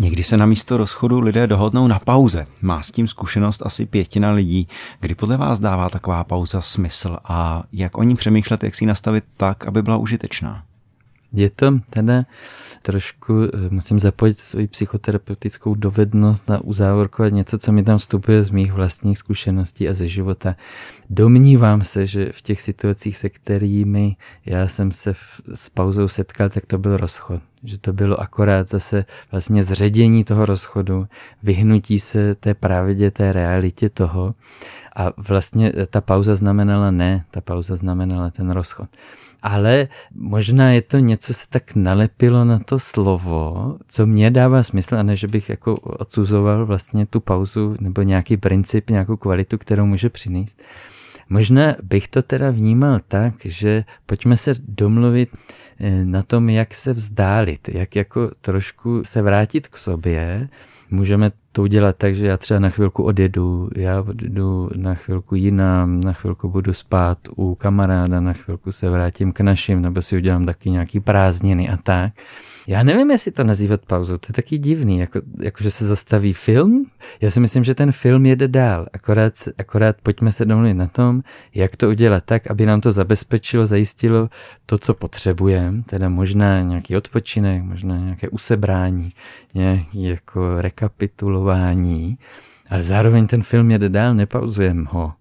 Někdy 0.01 0.23
se 0.23 0.37
na 0.37 0.47
místo 0.47 0.77
rozchodu 0.77 1.21
lidé 1.21 1.47
dohodnou 1.47 1.87
na 1.87 1.99
pauze. 1.99 2.47
Má 2.63 2.83
s 2.83 2.91
tím 2.91 3.09
zkušenost 3.09 3.63
asi 3.67 3.87
pětina 3.87 4.31
lidí. 4.31 4.69
Kdy 5.01 5.15
podle 5.15 5.37
vás 5.37 5.61
dává 5.61 5.91
taková 5.91 6.25
pauza 6.25 6.61
smysl 6.61 7.17
a 7.25 7.63
jak 7.73 7.99
o 7.99 8.03
ní 8.03 8.17
přemýšlet, 8.17 8.65
jak 8.65 8.75
si 8.75 8.85
ji 8.85 8.89
nastavit 8.89 9.25
tak, 9.37 9.67
aby 9.67 9.83
byla 9.83 9.97
užitečná? 9.97 10.65
Je 11.33 11.51
to 11.51 11.79
teda 11.91 12.25
trošku, 12.83 13.43
eh, 13.43 13.69
musím 13.71 13.99
zapojit 13.99 14.39
svoji 14.39 14.67
psychoterapeutickou 14.67 15.75
dovednost 15.75 16.51
a 16.51 16.61
uzávorkovat 16.65 17.33
něco, 17.33 17.59
co 17.59 17.73
mi 17.73 17.83
tam 17.83 17.99
vstupuje 17.99 18.45
z 18.45 18.51
mých 18.51 18.73
vlastních 18.73 19.19
zkušeností 19.19 19.89
a 19.89 19.95
ze 19.95 20.09
života. 20.09 20.57
Domnívám 21.11 21.85
se, 21.85 22.07
že 22.07 22.33
v 22.33 22.43
těch 22.43 22.61
situacích, 22.61 23.17
se 23.17 23.29
kterými 23.29 24.17
já 24.47 24.69
jsem 24.69 24.93
se 24.93 25.13
v, 25.13 25.41
s 25.55 25.69
pauzou 25.69 26.09
setkal, 26.09 26.49
tak 26.49 26.67
to 26.67 26.79
byl 26.79 26.97
rozchod. 26.97 27.41
Že 27.65 27.79
to 27.79 27.93
bylo 27.93 28.21
akorát 28.21 28.69
zase 28.69 29.05
vlastně 29.31 29.63
zředění 29.63 30.25
toho 30.25 30.47
rozchodu, 30.47 31.07
vyhnutí 31.43 32.01
se 32.01 32.35
té 32.35 32.55
pravdě, 32.55 33.11
té 33.11 33.33
realitě 33.33 33.89
toho. 33.89 34.35
A 34.97 35.13
vlastně 35.17 35.73
ta 35.91 36.01
pauza 36.01 36.35
znamenala 36.35 36.91
ne, 36.91 37.25
ta 37.31 37.41
pauza 37.41 37.77
znamenala 37.77 38.31
ten 38.31 38.51
rozchod 38.51 38.89
ale 39.43 39.89
možná 40.15 40.71
je 40.71 40.83
to 40.83 40.99
něco 40.99 41.35
se 41.35 41.47
tak 41.49 41.75
nalepilo 41.75 42.45
na 42.45 42.59
to 42.59 42.79
slovo, 42.79 43.77
co 43.89 44.07
mě 44.07 44.31
dává 44.31 44.63
smysl, 44.63 44.97
a 44.97 45.03
ne, 45.03 45.17
že 45.17 45.29
bych 45.29 45.49
jako 45.49 45.75
odsuzoval 45.75 46.67
vlastně 46.67 47.07
tu 47.07 47.21
pauzu 47.21 47.77
nebo 47.81 48.03
nějaký 48.03 48.37
princip, 48.37 48.91
nějakou 48.91 49.17
kvalitu, 49.17 49.59
kterou 49.59 49.87
může 49.87 50.09
přinést. 50.09 50.63
Možná 51.29 51.77
bych 51.83 52.09
to 52.09 52.23
teda 52.23 52.51
vnímal 52.51 53.01
tak, 53.09 53.35
že 53.45 53.85
pojďme 54.07 54.37
se 54.37 54.55
domluvit 54.69 55.29
eh, 55.81 56.05
na 56.05 56.23
tom, 56.23 56.49
jak 56.49 56.75
se 56.75 56.93
vzdálit, 56.93 57.69
jak 57.69 57.97
jako 57.97 58.31
trošku 58.41 59.05
se 59.05 59.23
vrátit 59.23 59.69
k 59.69 59.79
sobě, 59.79 60.49
Můžeme 60.91 61.31
to 61.53 61.63
udělat 61.63 61.97
tak, 61.97 62.15
že 62.15 62.27
já 62.27 62.37
třeba 62.37 62.61
na 62.61 62.69
chvilku 62.69 63.03
odjedu, 63.03 63.71
já 63.77 64.03
odjedu 64.03 64.71
na 64.77 64.95
chvilku 64.95 65.35
jinam, 65.35 66.01
na 66.01 66.13
chvilku 66.13 66.49
budu 66.49 66.73
spát 66.75 67.19
u 67.37 67.55
kamaráda, 67.55 68.21
na 68.21 68.33
chvilku 68.33 68.73
se 68.73 68.91
vrátím 68.91 69.33
k 69.33 69.41
našim, 69.41 69.83
nebo 69.83 70.03
si 70.03 70.17
udělám 70.17 70.47
taky 70.47 70.71
nějaký 70.71 71.01
prázdniny 71.01 71.69
a 71.69 71.77
tak. 71.77 72.13
Já 72.69 72.83
nevím, 72.83 73.11
jestli 73.11 73.33
to 73.33 73.45
nazývat 73.45 73.81
pauzou, 73.87 74.17
to 74.17 74.27
je 74.29 74.33
taky 74.33 74.59
divný, 74.59 74.99
jako, 74.99 75.21
jako 75.43 75.63
že 75.63 75.71
se 75.71 75.87
zastaví 75.87 76.33
film. 76.33 76.87
Já 77.21 77.31
si 77.31 77.41
myslím, 77.41 77.65
že 77.65 77.75
ten 77.75 77.93
film 77.93 78.27
jede 78.27 78.49
dál, 78.49 78.87
akorát, 78.93 79.33
akorát 79.59 79.97
pojďme 80.03 80.33
se 80.33 80.45
domluvit 80.45 80.75
na 80.75 80.87
tom, 80.87 81.23
jak 81.55 81.77
to 81.77 81.89
udělat 81.89 82.25
tak, 82.25 82.51
aby 82.51 82.67
nám 82.67 82.81
to 82.81 82.93
zabezpečilo, 82.93 83.67
zajistilo 83.67 84.29
to, 84.67 84.79
co 84.79 84.95
potřebujeme, 84.95 85.83
teda 85.83 86.09
možná 86.09 86.63
nějaký 86.63 86.97
odpočinek, 86.97 87.63
možná 87.63 87.97
nějaké 87.97 88.29
usebrání, 88.29 89.13
nějaký 89.55 90.05
jako 90.05 90.63
rekapitulování, 90.63 92.19
ale 92.71 92.83
zároveň 92.83 93.27
ten 93.27 93.43
film 93.43 93.71
jede 93.71 93.89
dál, 93.89 94.15
nepauzujeme 94.15 94.85
ho 94.89 95.13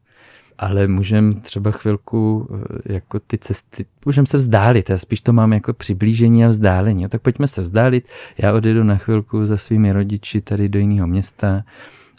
ale 0.58 0.88
můžeme 0.88 1.34
třeba 1.34 1.72
chvilku 1.72 2.50
eh, 2.90 2.94
jako 2.94 3.20
ty 3.20 3.38
cesty, 3.38 3.86
můžeme 4.06 4.28
se 4.28 4.38
vzdálit, 4.38 4.90
já 4.90 4.98
spíš 4.98 5.22
to 5.22 5.34
mám 5.34 5.54
jako 5.54 5.74
přiblížení 5.74 6.46
a 6.46 6.48
vzdálení, 6.48 7.04
jo, 7.04 7.10
tak 7.10 7.22
pojďme 7.22 7.48
se 7.48 7.62
vzdálit, 7.62 8.08
já 8.38 8.54
odjedu 8.54 8.84
na 8.84 8.98
chvilku 8.98 9.46
za 9.46 9.58
svými 9.58 9.92
rodiči 9.92 10.42
tady 10.42 10.70
do 10.70 10.80
jiného 10.80 11.08
města 11.08 11.64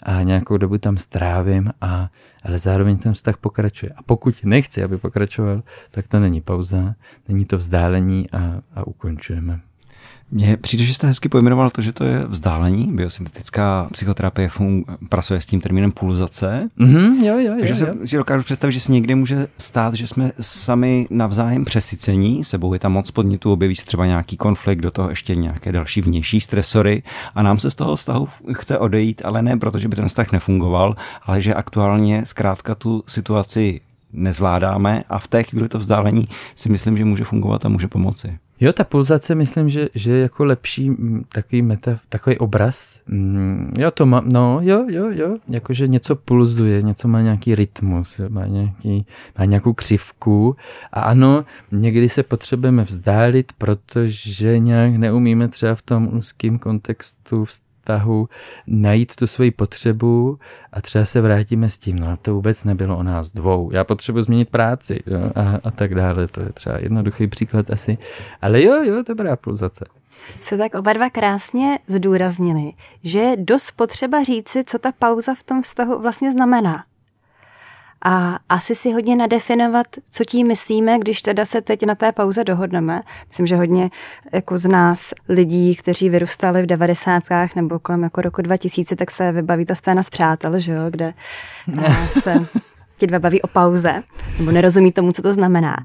a 0.03 0.23
nějakou 0.23 0.57
dobu 0.57 0.79
tam 0.79 0.97
strávím, 0.97 1.71
a, 1.81 2.11
ale 2.45 2.59
zároveň 2.59 2.99
ten 2.99 3.15
vztah 3.15 3.37
pokračuje. 3.37 3.93
A 3.97 4.03
pokud 4.03 4.45
nechci, 4.45 4.83
aby 4.83 4.99
pokračoval, 4.99 5.63
tak 5.91 6.09
to 6.09 6.21
není 6.21 6.41
pauza, 6.41 6.95
není 7.29 7.45
to 7.45 7.57
vzdálení 7.57 8.31
a, 8.31 8.63
a 8.75 8.87
ukončujeme. 8.87 9.61
Mně 10.31 10.57
přijde, 10.57 10.85
že 10.85 10.95
jste 10.95 11.07
hezky 11.07 11.29
pojmenoval 11.29 11.71
to, 11.71 11.81
že 11.81 11.93
to 11.93 12.05
je 12.05 12.25
vzdálení. 12.27 12.89
Biosyntetická 12.93 13.89
psychoterapie 13.93 14.49
fun- 14.49 14.85
pracuje 15.09 15.41
s 15.41 15.47
tím 15.47 15.61
termínem 15.61 15.93
pulzace. 15.93 16.71
Mm-hmm, 16.79 17.25
jo, 17.25 17.39
jo, 17.39 17.53
jo, 17.53 17.57
Takže 17.61 17.87
jo. 17.87 18.07
si 18.07 18.17
dokážu 18.17 18.45
představit, 18.45 18.73
že 18.73 18.81
se 18.81 18.93
někdy 18.93 19.15
může 19.15 19.47
stát, 19.59 19.95
že 19.95 20.07
jsme 20.07 20.33
sami 20.41 21.07
navzájem 21.11 21.65
přesycení, 21.65 22.45
sebou 22.45 22.73
je 22.73 22.79
tam 22.79 22.93
moc 22.93 23.11
podnětů, 23.11 23.53
objeví 23.53 23.77
se 23.77 23.87
třeba 23.87 24.07
nějaký 24.07 24.37
konflikt, 24.37 24.81
do 24.81 24.91
toho 24.91 25.11
ještě 25.11 25.37
nějaké 25.37 25.73
další 25.73 26.01
vnější 26.01 26.41
stresory 26.41 27.03
a 27.35 27.43
nám 27.43 27.59
se 27.59 27.71
z 27.71 27.75
toho 27.75 27.97
vztahu 27.97 28.29
chce 28.53 28.79
odejít, 28.79 29.23
ale 29.25 29.43
ne 29.43 29.57
proto, 29.57 29.79
že 29.79 29.89
by 29.89 29.97
ten 29.97 30.09
vztah 30.09 30.33
nefungoval, 30.33 30.97
ale 31.23 31.43
že 31.43 31.55
aktuálně 31.55 32.27
zkrátka 32.27 32.75
tu 32.75 33.05
situaci 33.07 33.81
nezvládáme 34.13 35.05
a 35.09 35.19
v 35.19 35.29
té 35.29 35.43
chvíli 35.43 35.69
to 35.69 35.79
vzdálení 35.79 36.29
si 36.55 36.69
myslím, 36.69 36.99
že 36.99 37.05
může 37.05 37.25
fungovat 37.25 37.65
a 37.65 37.69
může 37.69 37.89
pomoci. 37.89 38.39
Jo, 38.61 38.73
ta 38.73 38.85
pulzace 38.85 39.35
myslím, 39.35 39.69
že, 39.69 39.89
že 39.95 40.13
je 40.13 40.23
jako 40.23 40.45
lepší 40.45 40.91
mm, 40.91 41.25
takový 41.29 41.63
meta, 41.63 41.97
takový 42.09 42.39
obraz. 42.39 43.01
Mm, 43.07 43.73
jo, 43.79 43.91
to 43.91 44.07
má, 44.07 44.23
no, 44.25 44.59
jo, 44.63 44.87
jo, 44.89 45.11
jo, 45.11 45.37
jakože 45.49 45.89
něco 45.89 46.17
pulzuje, 46.17 46.83
něco 46.83 47.09
má 47.09 47.21
nějaký 47.21 47.55
rytmus, 47.55 48.21
má, 48.29 48.47
nějaký, 48.47 49.07
má 49.39 49.45
nějakou 49.45 49.73
křivku 49.73 50.57
a 50.93 51.01
ano, 51.01 51.45
někdy 51.73 52.09
se 52.09 52.23
potřebujeme 52.23 52.85
vzdálit, 52.85 53.53
protože 53.59 54.59
nějak 54.59 54.97
neumíme 54.97 55.49
třeba 55.49 55.75
v 55.75 55.83
tom 55.83 56.09
úzkém 56.17 56.59
kontextu 56.59 57.45
vztahu 57.89 58.29
najít 58.67 59.17
tu 59.17 59.27
svoji 59.27 59.51
potřebu 59.51 60.39
a 60.73 60.81
třeba 60.81 61.05
se 61.05 61.21
vrátíme 61.21 61.69
s 61.69 61.79
tím, 61.79 61.99
no 61.99 62.17
to 62.17 62.35
vůbec 62.35 62.65
nebylo 62.65 62.99
o 62.99 63.03
nás 63.03 63.33
dvou, 63.33 63.71
já 63.73 63.85
potřebuji 63.85 64.23
změnit 64.23 64.49
práci 64.49 65.01
jo, 65.07 65.31
a, 65.35 65.59
a 65.65 65.71
tak 65.71 65.95
dále, 65.95 66.29
to 66.29 66.41
je 66.41 66.53
třeba 66.53 66.79
jednoduchý 66.79 67.27
příklad 67.27 67.71
asi, 67.71 67.99
ale 68.43 68.63
jo, 68.63 68.85
jo, 68.85 69.03
dobrá 69.07 69.37
pulzace. 69.37 69.85
se 70.41 70.59
tak 70.59 70.75
oba 70.75 70.93
dva 70.93 71.11
krásně 71.11 71.79
zdůraznili, 71.87 72.73
že 73.05 73.19
je 73.19 73.37
dost 73.37 73.71
potřeba 73.71 74.23
říci, 74.23 74.65
co 74.65 74.79
ta 74.79 74.93
pauza 74.93 75.35
v 75.35 75.43
tom 75.43 75.63
vztahu 75.63 75.99
vlastně 75.99 76.33
znamená. 76.33 76.85
A 78.05 78.39
asi 78.49 78.75
si 78.75 78.93
hodně 78.93 79.17
nadefinovat, 79.17 79.87
co 80.11 80.25
tím 80.25 80.47
myslíme, 80.47 80.99
když 80.99 81.23
teda 81.23 81.45
se 81.45 81.61
teď 81.61 81.87
na 81.87 81.95
té 81.95 82.13
pauze 82.13 82.45
dohodneme. 82.45 83.03
Myslím, 83.29 83.47
že 83.47 83.57
hodně 83.57 83.91
jako 84.33 84.59
z 84.59 84.67
nás 84.67 85.15
lidí, 85.29 85.77
kteří 85.77 86.09
vyrůstali 86.09 86.63
v 86.63 86.67
devadesátkách 86.67 87.55
nebo 87.55 87.79
kolem 87.79 88.03
jako 88.03 88.23
roku 88.23 88.43
2000, 88.43 88.97
tak 88.97 89.11
se 89.11 89.33
vybaví 89.33 89.65
ta 89.65 89.75
scéna 89.75 90.03
z 90.03 90.11
přátel, 90.11 90.61
že 90.61 90.73
jo, 90.73 90.83
kde 90.91 91.15
se 92.11 92.47
ti 92.99 93.07
dva 93.07 93.19
baví 93.19 93.43
o 93.43 93.47
pauze, 93.47 94.03
nebo 94.39 94.51
nerozumí 94.51 94.93
tomu, 94.93 95.13
co 95.13 95.23
to 95.23 95.33
znamená. 95.33 95.77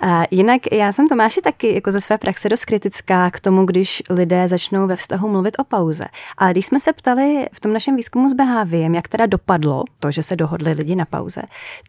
A 0.00 0.22
jinak 0.30 0.72
já 0.72 0.92
jsem 0.92 1.08
Tomáši 1.08 1.40
taky 1.40 1.74
jako 1.74 1.90
ze 1.90 2.00
své 2.00 2.18
praxe 2.18 2.48
dost 2.48 2.64
kritická 2.64 3.30
k 3.30 3.40
tomu, 3.40 3.64
když 3.64 4.02
lidé 4.10 4.48
začnou 4.48 4.86
ve 4.86 4.96
vztahu 4.96 5.28
mluvit 5.28 5.56
o 5.58 5.64
pauze. 5.64 6.04
Ale 6.38 6.50
když 6.52 6.66
jsme 6.66 6.80
se 6.80 6.92
ptali 6.92 7.46
v 7.52 7.60
tom 7.60 7.72
našem 7.72 7.96
výzkumu 7.96 8.28
s 8.28 8.34
Behaviem, 8.34 8.94
jak 8.94 9.08
teda 9.08 9.26
dopadlo 9.26 9.84
to, 10.00 10.10
že 10.10 10.22
se 10.22 10.36
dohodli 10.36 10.72
lidi 10.72 10.96
na 10.96 11.04
pauze, 11.04 11.42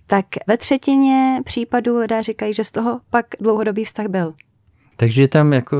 tak 0.08 0.26
ve 0.48 0.58
třetině 0.58 1.42
případů 1.46 1.98
lidé 1.98 2.24
říkají, 2.24 2.54
že 2.54 2.64
z 2.64 2.72
toho 2.72 3.00
pak 3.10 3.26
dlouhodobý 3.40 3.84
vztah 3.84 4.08
byl. 4.08 4.34
Takže 4.98 5.22
je 5.22 5.28
tam 5.28 5.54
jako 5.54 5.78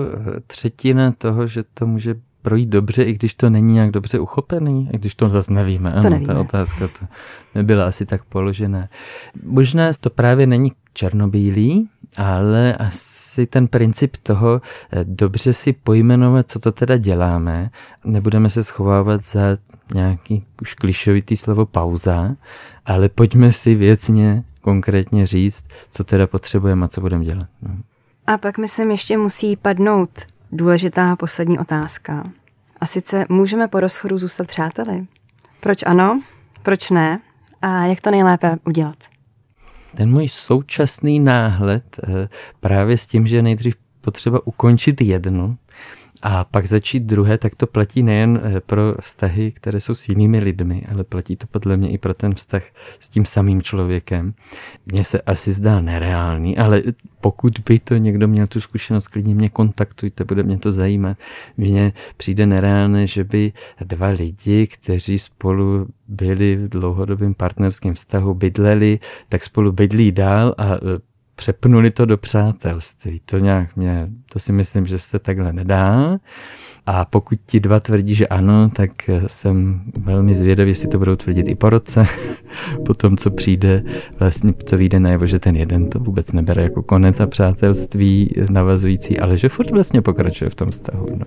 třetina 0.48 1.12
toho, 1.12 1.48
že 1.48 1.64
to 1.74 1.88
může 1.88 2.16
projít 2.48 2.70
dobře, 2.70 3.04
i 3.04 3.14
když 3.14 3.34
to 3.34 3.50
není 3.50 3.74
nějak 3.74 3.92
dobře 3.92 4.20
uchopený, 4.20 4.90
i 4.94 4.98
když 4.98 5.16
to 5.16 5.30
zase 5.30 5.54
nevíme. 5.54 5.92
To 5.92 5.98
ano, 5.98 6.10
nevíme. 6.10 6.34
Ta 6.34 6.40
otázka 6.40 6.88
to 6.88 7.06
nebyla 7.56 7.88
asi 7.88 8.06
tak 8.06 8.24
položená. 8.24 8.90
Možná 9.44 9.92
to 10.00 10.10
právě 10.10 10.48
není 10.48 10.72
černobílý, 10.94 11.90
ale 12.18 12.74
asi 12.74 13.46
ten 13.46 13.68
princip 13.68 14.18
toho 14.24 14.62
eh, 14.92 15.04
dobře 15.04 15.54
si 15.54 15.74
pojmenovat, 15.74 16.52
co 16.52 16.60
to 16.60 16.72
teda 16.72 16.98
děláme, 16.98 17.70
nebudeme 18.06 18.50
se 18.50 18.64
schovávat 18.64 19.24
za 19.24 19.58
nějaký 19.94 20.46
už 20.62 20.74
klišovitý 20.74 21.38
slovo 21.38 21.66
pauza, 21.66 22.36
ale 22.86 23.10
pojďme 23.10 23.52
si 23.52 23.76
věcně, 23.76 24.44
konkrétně 24.62 25.28
říct, 25.28 25.66
co 25.92 26.04
teda 26.04 26.28
potřebujeme 26.28 26.86
a 26.86 26.88
co 26.88 27.02
budeme 27.02 27.26
dělat. 27.26 27.48
No. 27.62 27.76
A 28.28 28.38
pak 28.38 28.58
myslím 28.58 28.92
ještě 28.92 29.18
musí 29.18 29.56
padnout 29.56 30.10
důležitá 30.52 31.16
poslední 31.16 31.60
otázka. 31.60 32.24
A 32.80 32.86
sice 32.86 33.26
můžeme 33.30 33.68
po 33.68 33.80
rozchodu 33.80 34.18
zůstat 34.18 34.48
přáteli? 34.48 35.08
Proč 35.60 35.84
ano, 35.86 36.22
proč 36.64 36.90
ne 36.90 37.20
a 37.62 37.86
jak 37.86 38.02
to 38.02 38.12
nejlépe 38.12 38.56
udělat? 38.66 38.98
Ten 39.96 40.12
můj 40.12 40.28
současný 40.30 41.20
náhled 41.20 42.00
eh, 42.04 42.30
právě 42.60 42.98
s 42.98 43.06
tím, 43.06 43.28
že 43.28 43.42
nejdřív 43.42 43.76
potřeba 44.02 44.48
ukončit 44.48 45.02
jednu 45.02 45.58
a 46.24 46.44
pak 46.44 46.66
začít 46.66 47.04
druhé, 47.04 47.38
tak 47.38 47.56
to 47.56 47.68
platí 47.68 48.04
nejen 48.04 48.42
eh, 48.44 48.60
pro 48.60 48.96
vztahy, 49.02 49.52
které 49.52 49.80
jsou 49.80 49.96
s 49.96 50.10
jinými 50.10 50.40
lidmi, 50.40 50.84
ale 50.92 51.04
platí 51.04 51.36
to 51.36 51.48
podle 51.48 51.78
mě 51.78 51.90
i 51.90 51.98
pro 51.98 52.14
ten 52.14 52.36
vztah 52.36 52.64
s 53.00 53.10
tím 53.10 53.26
samým 53.26 53.62
člověkem. 53.62 54.34
Mně 54.86 55.04
se 55.04 55.22
asi 55.22 55.52
zdá 55.52 55.82
nereálný, 55.82 56.58
ale 56.58 56.84
pokud 57.22 57.54
by 57.66 57.80
to 57.80 57.98
někdo 57.98 58.28
měl 58.28 58.48
tu 58.48 58.62
zkušenost, 58.62 59.08
klidně 59.08 59.36
mě 59.36 59.50
kontaktujte, 59.50 60.24
bude 60.24 60.44
mě 60.44 60.58
to 60.58 60.72
zajímat. 60.72 61.18
Mně 61.58 61.94
přijde 62.18 62.46
nereálné, 62.46 63.08
že 63.08 63.24
by 63.24 63.54
dva 63.82 64.08
lidi, 64.08 64.68
kteří 64.68 65.20
spolu 65.20 65.88
byli 66.08 66.56
v 66.56 66.70
dlouhodobém 66.70 67.34
partnerském 67.34 67.94
vztahu, 67.94 68.34
bydleli, 68.34 69.00
tak 69.30 69.44
spolu 69.44 69.72
bydlí 69.72 70.12
dál 70.12 70.56
a 70.58 70.76
e, 70.76 70.80
přepnuli 71.38 71.92
to 71.92 72.06
do 72.06 72.18
přátelství. 72.18 73.22
To 73.26 73.38
nějak 73.38 73.76
mě, 73.76 74.08
to 74.34 74.40
si 74.40 74.52
myslím, 74.52 74.86
že 74.86 75.00
se 75.00 75.20
takhle 75.20 75.54
nedá. 75.54 76.18
A 76.86 77.06
pokud 77.06 77.40
ti 77.46 77.60
dva 77.60 77.80
tvrdí, 77.80 78.16
že 78.16 78.28
ano, 78.28 78.70
tak 78.70 78.92
jsem 79.28 79.82
velmi 79.98 80.36
zvědavý, 80.36 80.72
jestli 80.72 80.88
to 80.88 80.98
budou 80.98 81.16
tvrdit 81.16 81.48
i 81.48 81.56
po 81.56 81.70
roce, 81.70 82.06
po 82.86 82.94
tom, 82.94 83.18
co 83.18 83.32
přijde, 83.32 83.84
vlastně, 84.20 84.54
co 84.66 84.78
vyjde 84.78 85.00
najevo, 85.00 85.26
že 85.26 85.40
ten 85.40 85.56
jeden 85.56 85.90
to 85.90 86.00
vůbec 86.00 86.32
nebere 86.32 86.64
jako 86.64 86.84
konec 86.84 87.20
a 87.20 87.28
přátelství 87.28 88.34
navazující, 88.50 89.20
ale 89.20 89.38
že 89.38 89.50
furt 89.50 89.72
vlastně 89.72 90.02
pokračuje 90.02 90.50
v 90.50 90.56
tom 90.56 90.72
vztahu. 90.72 91.08
No. 91.16 91.26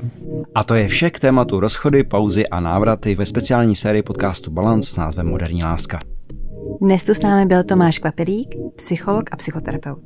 A 0.55 0.65
to 0.65 0.75
je 0.75 0.89
vše 0.89 1.11
k 1.11 1.21
tématu 1.21 1.61
rozchody, 1.61 2.05
pauzy 2.05 2.49
a 2.49 2.61
návraty 2.61 3.15
ve 3.15 3.27
speciální 3.27 3.77
sérii 3.77 4.03
podcastu 4.03 4.51
Balance 4.51 4.91
s 4.91 4.97
názvem 4.97 5.27
Moderní 5.27 5.65
láska. 5.65 5.99
Dnes 6.79 7.05
tu 7.05 7.15
s 7.15 7.23
námi 7.23 7.47
byl 7.47 7.63
Tomáš 7.65 7.99
Kvapilík, 7.99 8.55
psycholog 8.77 9.25
a 9.33 9.37
psychoterapeut. 9.37 10.03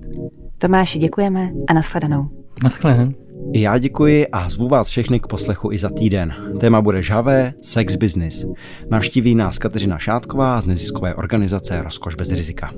Tomáši, 0.58 0.98
děkujeme 0.98 1.50
a 1.68 1.72
nashledanou. 1.72 2.28
Nashledanou. 2.64 3.12
Já 3.54 3.78
děkuji 3.78 4.26
a 4.28 4.48
zvu 4.48 4.68
vás 4.68 4.88
všechny 4.88 5.20
k 5.20 5.26
poslechu 5.26 5.72
i 5.72 5.78
za 5.78 5.90
týden. 5.90 6.34
Téma 6.60 6.82
bude 6.82 7.02
žavé 7.02 7.54
sex 7.62 7.96
business. 7.96 8.46
Navštíví 8.90 9.34
nás 9.34 9.58
Kateřina 9.58 9.98
Šátková 9.98 10.60
z 10.60 10.66
neziskové 10.66 11.14
organizace 11.14 11.82
Rozkoš 11.82 12.14
bez 12.14 12.30
rizika. 12.30 12.72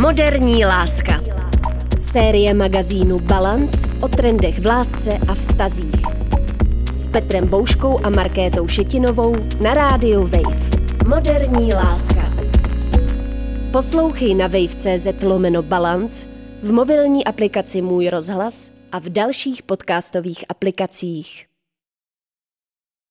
Moderní 0.00 0.64
láska. 0.64 1.20
Série 1.98 2.54
magazínu 2.54 3.18
Balance 3.18 3.88
o 4.00 4.08
trendech 4.08 4.58
v 4.58 4.66
lásce 4.66 5.18
a 5.28 5.34
vztazích. 5.34 6.39
S 7.00 7.08
Petrem 7.08 7.48
Bouškou 7.48 8.06
a 8.06 8.10
Markétou 8.10 8.68
Šetinovou 8.68 9.36
na 9.60 9.74
rádiu 9.74 10.22
Wave. 10.26 10.70
Moderní 11.06 11.74
láska. 11.74 12.32
Poslouchej 13.72 14.34
na 14.34 14.46
wave.cz 14.46 15.22
lomeno 15.22 15.62
Balance 15.62 16.26
v 16.62 16.72
mobilní 16.72 17.24
aplikaci 17.24 17.82
Můj 17.82 18.08
rozhlas 18.08 18.72
a 18.92 18.98
v 18.98 19.08
dalších 19.08 19.62
podcastových 19.62 20.44
aplikacích. 20.48 21.49